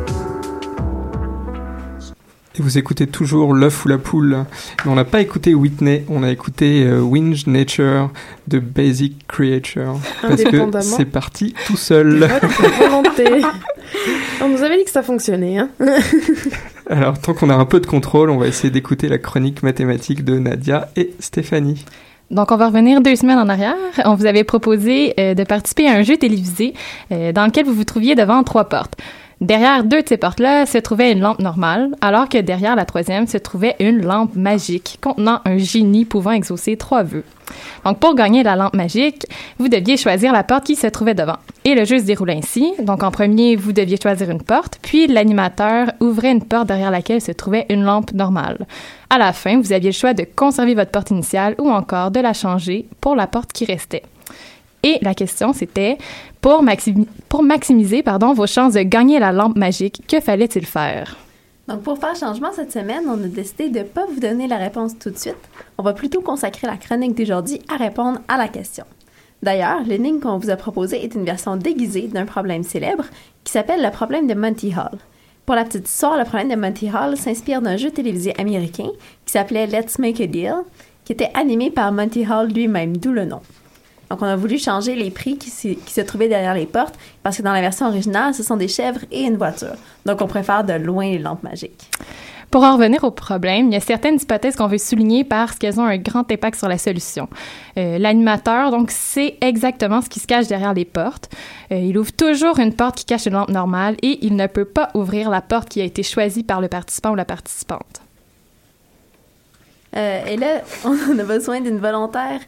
[2.61, 4.45] vous écoutez toujours l'œuf ou la poule.
[4.85, 8.11] Mais on n'a pas écouté Whitney, on a écouté euh, Winge Nature
[8.47, 9.99] de Basic Creature.
[10.21, 12.29] Parce que c'est parti tout seul.
[12.79, 13.41] Volonté.
[14.41, 15.57] On nous avait dit que ça fonctionnait.
[15.57, 15.69] Hein
[16.89, 20.23] Alors, tant qu'on a un peu de contrôle, on va essayer d'écouter la chronique mathématique
[20.23, 21.85] de Nadia et Stéphanie.
[22.31, 23.75] Donc, on va revenir deux semaines en arrière.
[24.05, 26.73] On vous avait proposé euh, de participer à un jeu télévisé
[27.11, 28.95] euh, dans lequel vous vous trouviez devant trois portes.
[29.41, 33.25] Derrière deux de ces portes-là se trouvait une lampe normale, alors que derrière la troisième
[33.25, 37.23] se trouvait une lampe magique contenant un génie pouvant exaucer trois vœux.
[37.83, 39.25] Donc, pour gagner la lampe magique,
[39.57, 41.37] vous deviez choisir la porte qui se trouvait devant.
[41.65, 42.71] Et le jeu se déroule ainsi.
[42.83, 47.19] Donc, en premier, vous deviez choisir une porte, puis l'animateur ouvrait une porte derrière laquelle
[47.19, 48.67] se trouvait une lampe normale.
[49.09, 52.19] À la fin, vous aviez le choix de conserver votre porte initiale ou encore de
[52.19, 54.03] la changer pour la porte qui restait.
[54.83, 55.97] Et la question, c'était
[56.41, 58.03] pour, maximi- pour maximiser
[58.35, 61.15] vos chances de gagner la lampe magique, que fallait-il faire?
[61.67, 64.57] Donc, pour faire changement cette semaine, on a décidé de ne pas vous donner la
[64.57, 65.35] réponse tout de suite.
[65.77, 68.83] On va plutôt consacrer la chronique d'aujourd'hui à répondre à la question.
[69.43, 73.05] D'ailleurs, l'énigme qu'on vous a proposée est une version déguisée d'un problème célèbre
[73.43, 74.97] qui s'appelle le problème de Monty Hall.
[75.45, 78.89] Pour la petite histoire, le problème de Monty Hall s'inspire d'un jeu télévisé américain
[79.25, 80.55] qui s'appelait Let's Make a Deal,
[81.05, 83.41] qui était animé par Monty Hall lui-même, d'où le nom.
[84.11, 87.43] Donc, on a voulu changer les prix qui, se- trouvaient derrière les portes parce que
[87.43, 89.75] dans la version originale, ce sont des chèvres et une voiture.
[90.05, 91.89] Donc, on préfère de loin les lampes magiques.
[92.49, 95.79] Pour en revenir au problème, il y a certaines hypothèses qu'on veut souligner parce qu'elles
[95.79, 97.29] ont un grand impact sur la solution.
[97.77, 101.29] Euh, L'animateur, donc, sait exactement ce qui se cache derrière les portes.
[101.71, 104.65] Euh, il ouvre toujours une porte qui cache une lampe normale et il ne peut
[104.65, 108.01] pas ouvrir la porte qui a été choisie par le participant ou la participante.
[109.95, 112.39] Euh, et là, on a besoin d'une volontaire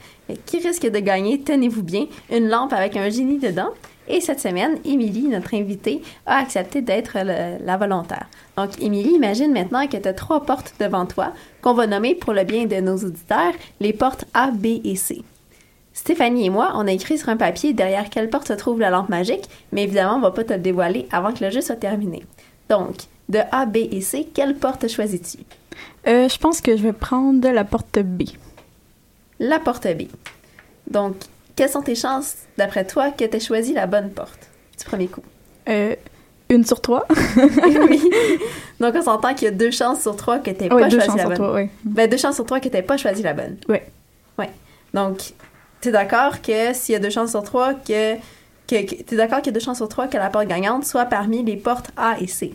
[0.45, 3.69] qui risque de gagner, tenez-vous bien, une lampe avec un génie dedans.
[4.07, 8.27] Et cette semaine, Émilie, notre invitée, a accepté d'être la volontaire.
[8.57, 11.31] Donc, Émilie, imagine maintenant que tu as trois portes devant toi
[11.61, 15.23] qu'on va nommer pour le bien de nos auditeurs les portes A, B et C.
[15.93, 18.89] Stéphanie et moi, on a écrit sur un papier derrière quelle porte se trouve la
[18.89, 21.75] lampe magique, mais évidemment, on va pas te le dévoiler avant que le jeu soit
[21.75, 22.25] terminé.
[22.67, 22.95] Donc,
[23.29, 25.39] de A, B et C, quelle porte choisis-tu?
[26.07, 28.23] Euh, je pense que je vais prendre la porte B.
[29.39, 30.03] La porte B.
[30.89, 31.15] Donc,
[31.55, 35.07] quelles sont tes chances, d'après toi, que tu aies choisi la bonne porte du premier
[35.07, 35.23] coup?
[35.69, 35.95] Euh,
[36.49, 37.07] une sur trois.
[37.89, 38.09] oui.
[38.79, 40.99] Donc, on s'entend qu'il y a deux chances sur trois que tu Ouais, pas deux
[40.99, 41.37] choisi chances la sur bonne.
[41.37, 41.69] trois, ouais.
[41.85, 43.57] Ben, deux chances sur trois que tu pas choisi la bonne.
[43.69, 43.77] Oui.
[44.37, 44.49] Ouais.
[44.93, 45.33] Donc,
[45.81, 48.15] tu es d'accord que s'il y a deux chances sur trois que.
[48.67, 50.47] que, que tu es d'accord qu'il y a deux chances sur trois que la porte
[50.47, 52.53] gagnante soit parmi les portes A et C?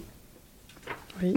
[1.23, 1.33] Oui.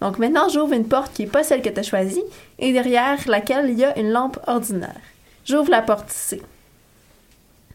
[0.00, 2.24] Donc, maintenant, j'ouvre une porte qui n'est pas celle que tu as choisie
[2.58, 5.00] et derrière laquelle il y a une lampe ordinaire.
[5.44, 6.42] J'ouvre la porte C.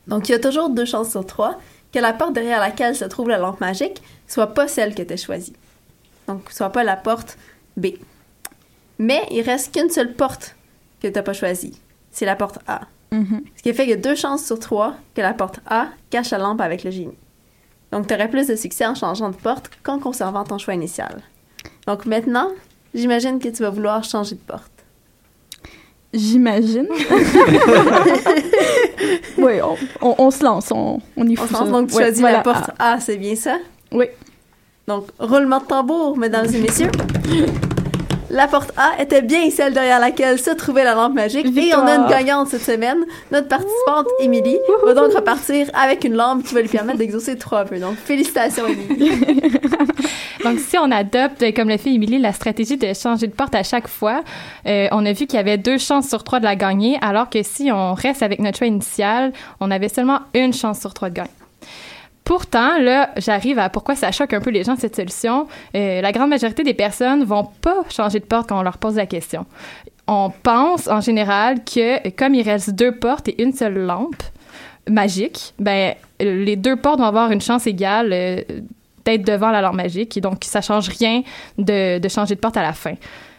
[0.07, 1.59] Donc, il y a toujours deux chances sur trois
[1.93, 5.13] que la porte derrière laquelle se trouve la lampe magique soit pas celle que tu
[5.13, 5.53] as choisie.
[6.28, 7.38] Donc, soit pas la porte
[7.78, 7.88] B.
[8.99, 10.55] Mais il reste qu'une seule porte
[11.01, 11.80] que tu n'as pas choisie.
[12.11, 12.82] C'est la porte A.
[13.11, 13.41] Mhm.
[13.55, 16.30] Ce qui fait qu'il y a deux chances sur trois que la porte A cache
[16.32, 17.17] la lampe avec le génie.
[17.91, 21.24] Donc, tu aurais plus de succès en changeant de porte qu'en conservant ton choix initial.
[21.88, 22.50] Donc, maintenant,
[22.94, 24.72] j'imagine que tu vas vouloir changer de porte.
[26.14, 26.88] J'imagine.
[29.38, 31.72] oui, on, on- on se lance, on, on y On fout se lance ça.
[31.72, 32.38] donc, tu Ouais, choisis voilà.
[32.38, 33.58] la porte A, c'est bien ça?
[33.92, 34.06] Oui.
[34.88, 36.90] Donc, roulement de tambour, mesdames et messieurs.
[38.30, 41.46] La porte A était bien celle derrière laquelle se trouvait la lampe magique.
[41.46, 42.10] Et on a une Victoire.
[42.10, 43.00] gagnante cette semaine.
[43.32, 47.64] Notre participante, Émilie, va donc repartir avec une lampe qui va lui permettre d'exaucer trois
[47.64, 47.80] vœux.
[47.80, 49.12] Donc, félicitations, Émilie.
[50.44, 53.64] Donc, si on adopte, comme le fait Émilie, la stratégie de changer de porte à
[53.64, 54.24] chaque fois,
[54.68, 57.30] euh, on a vu qu'il y avait deux chances sur trois de la gagner, alors
[57.30, 61.10] que si on reste avec notre choix initial, on avait seulement une chance sur trois
[61.10, 61.30] de gagner.
[62.30, 65.48] Pourtant, là, j'arrive à pourquoi ça choque un peu les gens, cette solution.
[65.76, 68.98] Euh, la grande majorité des personnes vont pas changer de porte quand on leur pose
[68.98, 69.48] la question.
[70.06, 74.22] On pense, en général, que comme il reste deux portes et une seule lampe
[74.88, 78.42] magique, ben, les deux portes vont avoir une chance égale euh,
[79.06, 80.16] d'être devant la lampe magique.
[80.16, 81.24] Et donc, ça change rien
[81.58, 82.94] de, de changer de porte à la fin.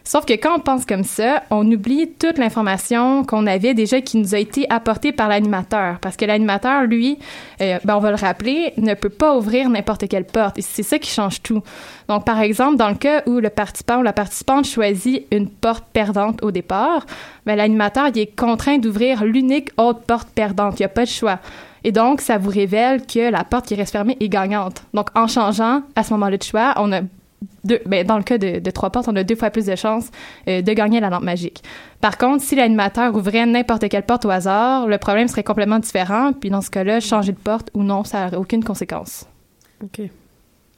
[0.05, 4.17] Sauf que quand on pense comme ça, on oublie toute l'information qu'on avait déjà qui
[4.17, 5.99] nous a été apportée par l'animateur.
[6.01, 7.19] Parce que l'animateur, lui,
[7.61, 10.59] euh, ben, on va le rappeler, ne peut pas ouvrir n'importe quelle porte.
[10.59, 11.63] Et c'est ça qui change tout.
[12.09, 15.85] Donc, par exemple, dans le cas où le participant ou la participante choisit une porte
[15.93, 17.07] perdante au départ,
[17.47, 20.79] ben, l'animateur, il est contraint d'ouvrir l'unique autre porte perdante.
[20.79, 21.39] Il n'y a pas de choix.
[21.85, 24.83] Et donc, ça vous révèle que la porte qui reste fermée est gagnante.
[24.93, 27.01] Donc, en changeant à ce moment-là de choix, on a
[27.65, 29.77] deux, ben, dans le cas de, de trois portes, on a deux fois plus de
[29.77, 30.11] chances
[30.49, 31.63] euh, de gagner la lampe magique.
[32.01, 36.33] Par contre, si l'animateur ouvrait n'importe quelle porte au hasard, le problème serait complètement différent.
[36.33, 39.27] Puis dans ce cas-là, changer de porte ou non, ça n'aurait aucune conséquence.
[39.83, 40.03] OK.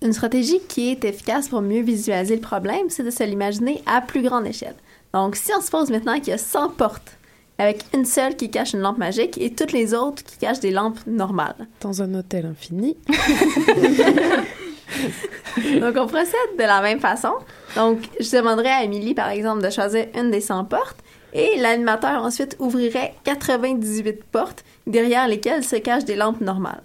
[0.03, 4.01] Une stratégie qui est efficace pour mieux visualiser le problème, c'est de se l'imaginer à
[4.01, 4.75] plus grande échelle.
[5.15, 7.19] Donc, si on suppose maintenant qu'il y a 100 portes,
[7.59, 10.73] avec une seule qui cache une lampe magique et toutes les autres qui cachent des
[10.73, 11.69] lampes normales.
[11.81, 12.97] Dans un hôtel infini.
[15.81, 17.33] Donc, on procède de la même façon.
[17.77, 20.99] Donc, je demanderais à Émilie, par exemple, de choisir une des 100 portes
[21.33, 26.83] et l'animateur ensuite ouvrirait 98 portes derrière lesquelles se cachent des lampes normales.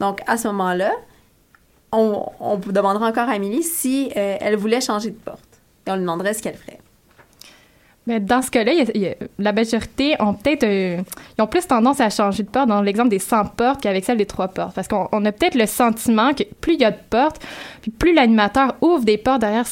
[0.00, 0.92] Donc, à ce moment-là,
[1.92, 5.40] on, on demandera encore à Émilie si euh, elle voulait changer de porte.
[5.86, 6.80] Et on lui demanderait ce qu'elle ferait.
[8.08, 8.72] Mais dans ce cas-là,
[9.38, 13.18] la majorité ont peut-être ils ont plus tendance à changer de porte dans l'exemple des
[13.18, 14.74] 100 portes qu'avec celle des 3 portes.
[14.74, 17.40] Parce qu'on on a peut-être le sentiment que plus il y a de portes,
[17.82, 19.64] puis plus l'animateur ouvre des portes derrière,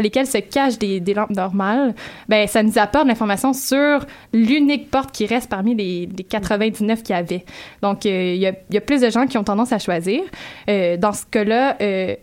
[0.00, 1.94] lesquelles se cachent des, lampes normales,
[2.28, 7.14] ben ça nous apporte l'information sur l'unique porte qui reste parmi les, les 99 qu'il
[7.14, 7.44] y avait.
[7.82, 9.78] Donc, euh, il y, a, il y a plus de gens qui ont tendance à
[9.78, 10.22] choisir.
[10.68, 12.14] Euh, dans ce cas-là, euh,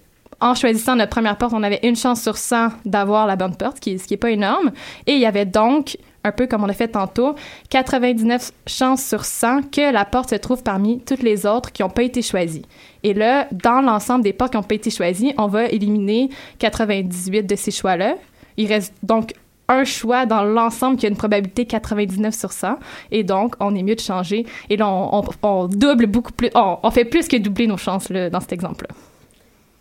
[0.42, 3.80] en choisissant notre première porte, on avait une chance sur 100 d'avoir la bonne porte,
[3.80, 4.72] qui, ce qui est pas énorme.
[5.08, 7.36] Et il y avait donc, un peu comme on l'a fait tantôt,
[7.70, 11.90] 99 chances sur 100 que la porte se trouve parmi toutes les autres qui n'ont
[11.90, 12.66] pas été choisies.
[13.04, 16.30] Et là, dans l'ensemble des portes qui n'ont pas été choisies, on va éliminer
[16.60, 18.16] 98 de ces choix-là.
[18.58, 19.34] Il reste donc
[19.68, 22.76] un choix dans l'ensemble qui a une probabilité 99 sur 100.
[23.12, 24.46] Et donc, on est mieux de changer.
[24.70, 26.50] Et là, on, on- on double beaucoup plus.
[26.56, 28.94] On, on fait plus que doubler nos chances là, dans cet exemple-là.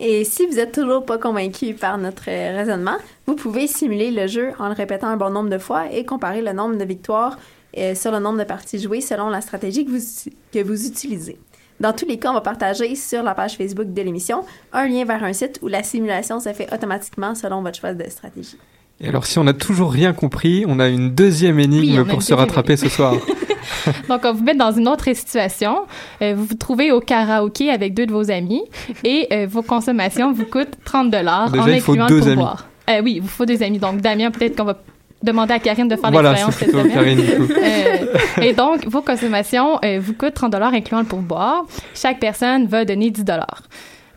[0.03, 2.97] Et si vous êtes toujours pas convaincu par notre euh, raisonnement,
[3.27, 6.41] vous pouvez simuler le jeu en le répétant un bon nombre de fois et comparer
[6.41, 7.37] le nombre de victoires
[7.77, 11.37] euh, sur le nombre de parties jouées selon la stratégie que vous, que vous utilisez.
[11.79, 14.43] Dans tous les cas, on va partager sur la page Facebook de l'émission
[14.73, 18.09] un lien vers un site où la simulation se fait automatiquement selon votre choix de
[18.09, 18.57] stratégie.
[19.03, 22.21] Et alors, si on n'a toujours rien compris, on a une deuxième énigme Oui, pour
[22.21, 23.15] se rattraper ce soir.
[24.09, 25.79] Donc, on vous met dans une autre situation.
[26.21, 28.61] Euh, vous vous trouvez au karaoké avec deux de vos amis
[29.03, 32.67] et euh, vos consommations vous coûtent 30 dollars en incluant le pourboire.
[32.89, 33.79] Euh, oui, il vous faut deux amis.
[33.79, 34.77] Donc, Damien, peut-être qu'on va
[35.23, 36.91] demander à Karine de faire Voilà, l'expérience cette semaine.
[36.91, 37.53] Karine, du coup.
[37.53, 41.65] Euh, et donc, vos consommations euh, vous coûtent 30 dollars incluant le pourboire.
[41.93, 43.63] Chaque personne va donner 10 dollars.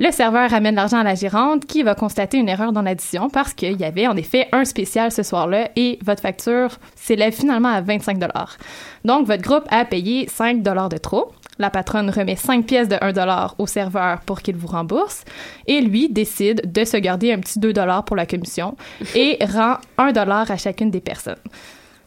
[0.01, 3.55] Le serveur ramène l'argent à la gérante qui va constater une erreur dans l'addition parce
[3.55, 7.81] qu'il y avait en effet un spécial ce soir-là et votre facture s'élève finalement à
[7.81, 8.57] 25 dollars.
[9.05, 11.31] Donc, votre groupe a payé 5 dollars de trop.
[11.61, 15.25] La patronne remet 5 pièces de 1 dollar au serveur pour qu'il vous rembourse
[15.69, 18.77] et lui décide de se garder un petit 2 dollars pour la commission
[19.15, 21.39] et rend 1 dollar à chacune des personnes.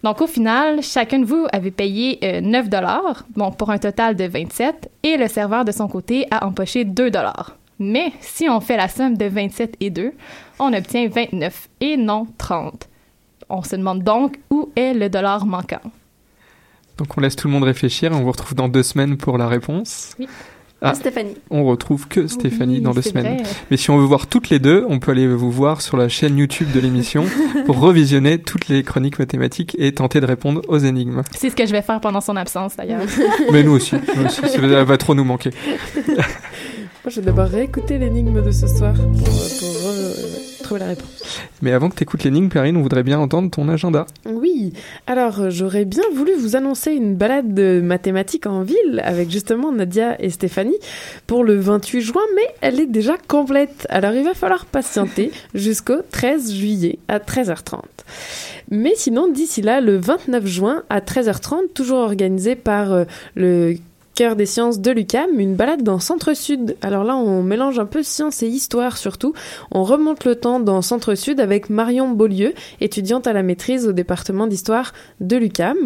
[0.04, 4.18] Donc, au final, chacun de vous avait payé euh, 9 dollars, bon, pour un total
[4.18, 7.57] de 27, et le serveur de son côté a empoché 2 dollars.
[7.80, 10.12] Mais si on fait la somme de 27 et 2,
[10.60, 12.88] on obtient 29 et non 30.
[13.50, 15.82] On se demande donc où est le dollar manquant.
[16.98, 19.38] Donc, on laisse tout le monde réfléchir et on vous retrouve dans deux semaines pour
[19.38, 20.16] la réponse.
[20.20, 20.28] Oui.
[20.82, 21.34] Ah, Stéphanie.
[21.50, 23.38] On retrouve que Stéphanie Oui, dans deux semaines.
[23.38, 23.50] vrai.
[23.72, 26.08] Mais si on veut voir toutes les deux, on peut aller vous voir sur la
[26.08, 27.24] chaîne YouTube de l'émission
[27.66, 31.24] pour revisionner toutes les chroniques mathématiques et tenter de répondre aux énigmes.
[31.36, 33.02] C'est ce que je vais faire pendant son absence, d'ailleurs.
[33.52, 35.50] Mais nous aussi, nous aussi, ça va- va trop nous manquer.
[37.08, 40.14] Moi, je vais d'abord réécouter l'énigme de ce soir pour, euh, pour, euh,
[40.62, 41.40] trouver la réponse.
[41.62, 44.06] Mais avant que tu écoutes l'énigme, Perrine, on voudrait bien entendre ton agenda.
[44.26, 44.74] Oui,
[45.08, 50.22] alors j'aurais bien voulu vous annoncer une balade de mathématiques en ville avec justement Nadia
[50.22, 50.76] et Stéphanie
[51.28, 53.88] pour le 28 juin, mais elle est déjà complète.
[53.90, 57.84] Alors il va falloir patienter jusqu'au 13 juillet à 13h30.
[58.70, 63.06] Mais sinon, d'ici là, le 29 juin à 13h30, toujours organisé par euh,
[63.36, 63.76] le
[64.18, 66.76] Cœur des sciences de l'UCAM, une balade dans Centre-Sud.
[66.82, 69.36] Alors là, on mélange un peu science et histoire surtout.
[69.70, 74.48] On remonte le temps dans Centre-Sud avec Marion Beaulieu, étudiante à la maîtrise au département
[74.48, 75.78] d'histoire de l'UCAM.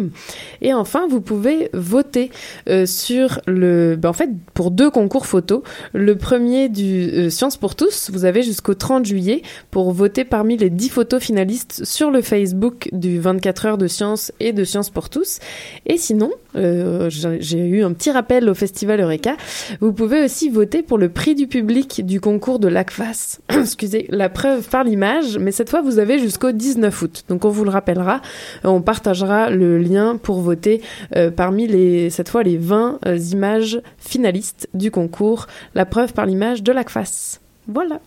[0.62, 2.30] Et enfin, vous pouvez voter
[2.70, 3.96] euh, sur le...
[3.96, 5.62] ben, en fait, pour deux concours photo.
[5.92, 10.56] Le premier du euh, Science pour tous, vous avez jusqu'au 30 juillet pour voter parmi
[10.56, 14.88] les 10 photos finalistes sur le Facebook du 24 heures de science et de Science
[14.88, 15.38] pour tous.
[15.84, 19.36] Et sinon, euh, j'ai eu un petit rappel rappel au Festival Eureka,
[19.80, 23.40] vous pouvez aussi voter pour le prix du public du concours de l'ACFAS.
[23.48, 27.24] Excusez, la preuve par l'image, mais cette fois vous avez jusqu'au 19 août.
[27.28, 28.20] Donc on vous le rappellera,
[28.62, 30.82] on partagera le lien pour voter
[31.16, 36.24] euh, parmi les, cette fois les 20 euh, images finalistes du concours La preuve par
[36.24, 37.40] l'image de l'ACFAS.
[37.66, 37.98] Voilà.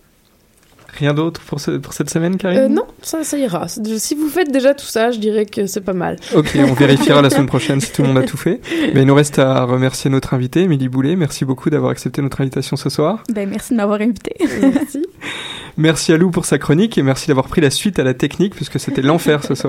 [0.98, 3.68] Rien d'autre pour, ce- pour cette semaine, Karine Euh, non, ça, ça ira.
[3.68, 6.16] Si vous faites déjà tout ça, je dirais que c'est pas mal.
[6.36, 8.62] Ok, on vérifiera la semaine prochaine si tout le monde a tout fait.
[8.94, 11.16] Mais il nous reste à remercier notre invité, Émilie Boulet.
[11.16, 13.24] Merci beaucoup d'avoir accepté notre invitation ce soir.
[13.34, 14.36] Ben, merci de m'avoir invité.
[14.62, 15.04] Merci.
[15.78, 18.56] Merci à Lou pour sa chronique et merci d'avoir pris la suite à la technique
[18.56, 19.64] puisque c'était l'enfer ce soir.